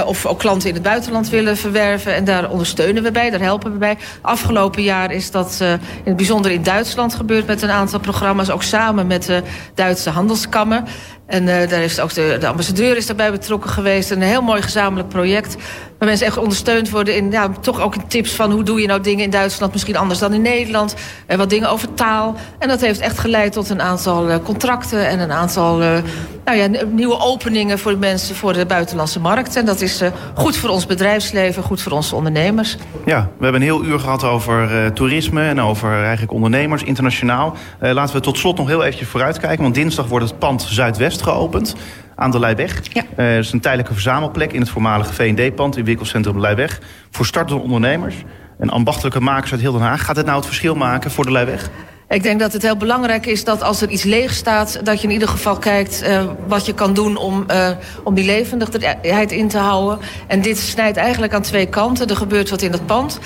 [0.07, 2.14] of ook klanten in het buitenland willen verwerven.
[2.14, 3.99] En daar ondersteunen we bij, daar helpen we bij.
[4.21, 8.51] Afgelopen jaar is dat in het bijzonder in Duitsland gebeurd met een aantal programma's.
[8.51, 9.43] Ook samen met de
[9.75, 10.83] Duitse Handelskammer.
[11.29, 14.11] En uh, daar is ook de, de ambassadeur is daarbij betrokken geweest.
[14.11, 15.57] Een heel mooi gezamenlijk project.
[15.99, 18.87] Waar mensen echt ondersteund worden in ja, toch ook in tips van hoe doe je
[18.87, 20.95] nou dingen in Duitsland misschien anders dan in Nederland.
[21.26, 22.35] En wat dingen over taal.
[22.59, 25.99] En dat heeft echt geleid tot een aantal uh, contracten en een aantal uh,
[26.45, 29.57] nou ja, nieuwe openingen voor de mensen voor de buitenlandse markt.
[29.57, 30.03] En dat is
[30.35, 32.76] goed voor ons bedrijfsleven, goed voor onze ondernemers.
[33.05, 37.57] Ja, we hebben een heel uur gehad over toerisme en over eigenlijk ondernemers internationaal.
[37.81, 39.62] Laten we tot slot nog heel eventjes vooruitkijken.
[39.62, 41.75] Want dinsdag wordt het pand Zuidwest geopend
[42.14, 42.81] aan de Leijweg.
[42.93, 43.03] Ja.
[43.03, 46.81] Uh, dat is een tijdelijke verzamelplek in het voormalige V&D-pand in winkelcentrum Leijweg.
[47.11, 48.14] Voor startende ondernemers
[48.59, 50.05] en ambachtelijke makers uit heel Den Haag.
[50.05, 51.71] Gaat het nou het verschil maken voor de Leijweg?
[52.09, 54.81] Ik denk dat het heel belangrijk is dat als er iets leeg staat...
[54.85, 57.71] dat je in ieder geval kijkt uh, wat je kan doen om, uh,
[58.05, 59.99] om die levendigheid in te houden.
[60.27, 62.09] En dit snijdt eigenlijk aan twee kanten.
[62.09, 63.19] Er gebeurt wat in dat pand.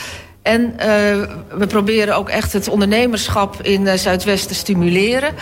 [0.42, 0.76] En uh,
[1.58, 5.34] we proberen ook echt het ondernemerschap in Zuidwest te stimuleren.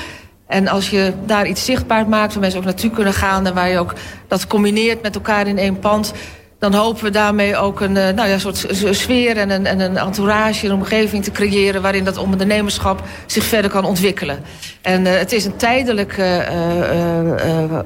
[0.51, 3.47] En als je daar iets zichtbaar maakt, waar mensen ook naartoe kunnen gaan...
[3.47, 3.95] en waar je ook
[4.29, 6.13] dat combineert met elkaar in één pand...
[6.59, 10.67] dan hopen we daarmee ook een nou ja, soort sfeer en een, en een entourage...
[10.67, 14.39] een omgeving te creëren waarin dat ondernemerschap zich verder kan ontwikkelen.
[14.83, 16.39] En uh, het is een tijdelijk uh,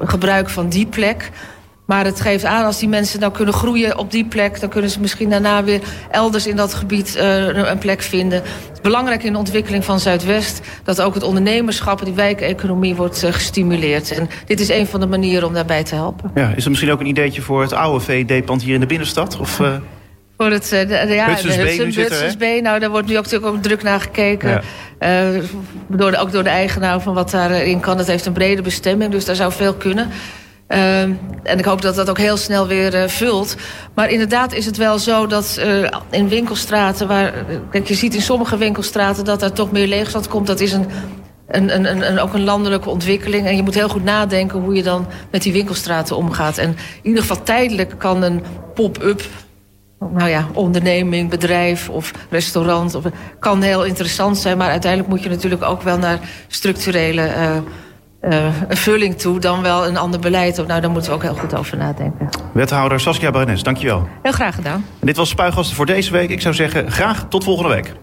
[0.01, 1.31] gebruik van die plek...
[1.87, 4.61] Maar het geeft aan, als die mensen nou kunnen groeien op die plek...
[4.61, 5.81] dan kunnen ze misschien daarna weer
[6.11, 8.39] elders in dat gebied uh, een plek vinden.
[8.43, 10.61] Het is belangrijk in de ontwikkeling van Zuidwest...
[10.85, 14.11] dat ook het ondernemerschap en die wijkeconomie wordt uh, gestimuleerd.
[14.11, 16.31] En dit is een van de manieren om daarbij te helpen.
[16.35, 19.39] Ja, is er misschien ook een ideetje voor het oude VD-pand hier in de binnenstad?
[19.39, 19.75] Of, uh...
[20.37, 23.83] Voor het de, de, ja, Hudson's Bay, nou, daar wordt nu ook natuurlijk ook druk
[23.83, 24.63] naar gekeken.
[25.01, 25.33] Ja.
[25.35, 25.43] Uh,
[25.89, 27.99] door de, ook door de eigenaar van wat daarin kan.
[27.99, 30.09] Het heeft een brede bestemming, dus daar zou veel kunnen.
[30.75, 31.03] Uh,
[31.43, 33.57] en ik hoop dat dat ook heel snel weer uh, vult.
[33.95, 37.09] Maar inderdaad is het wel zo dat uh, in winkelstraten...
[37.09, 37.33] waar
[37.71, 40.47] kijk, je ziet in sommige winkelstraten dat er toch meer leegstand komt.
[40.47, 40.87] Dat is een,
[41.47, 43.47] een, een, een, ook een landelijke ontwikkeling.
[43.47, 46.59] En je moet heel goed nadenken hoe je dan met die winkelstraten omgaat.
[46.59, 48.43] En in ieder geval tijdelijk kan een
[48.75, 49.23] pop-up
[50.13, 52.95] nou ja, onderneming, bedrijf of restaurant...
[52.95, 53.05] Of,
[53.39, 56.19] kan heel interessant zijn, maar uiteindelijk moet je natuurlijk ook wel naar
[56.49, 57.31] structurele...
[58.33, 60.67] een vulling toe dan wel een ander beleid.
[60.67, 62.29] Nou, daar moeten we ook heel goed over nadenken.
[62.53, 64.09] Wethouder Saskia Barnes, dankjewel.
[64.23, 64.85] Heel graag gedaan.
[65.01, 66.31] En dit was Spuigasten voor deze week.
[66.31, 67.93] Ik zou zeggen, graag tot volgende week.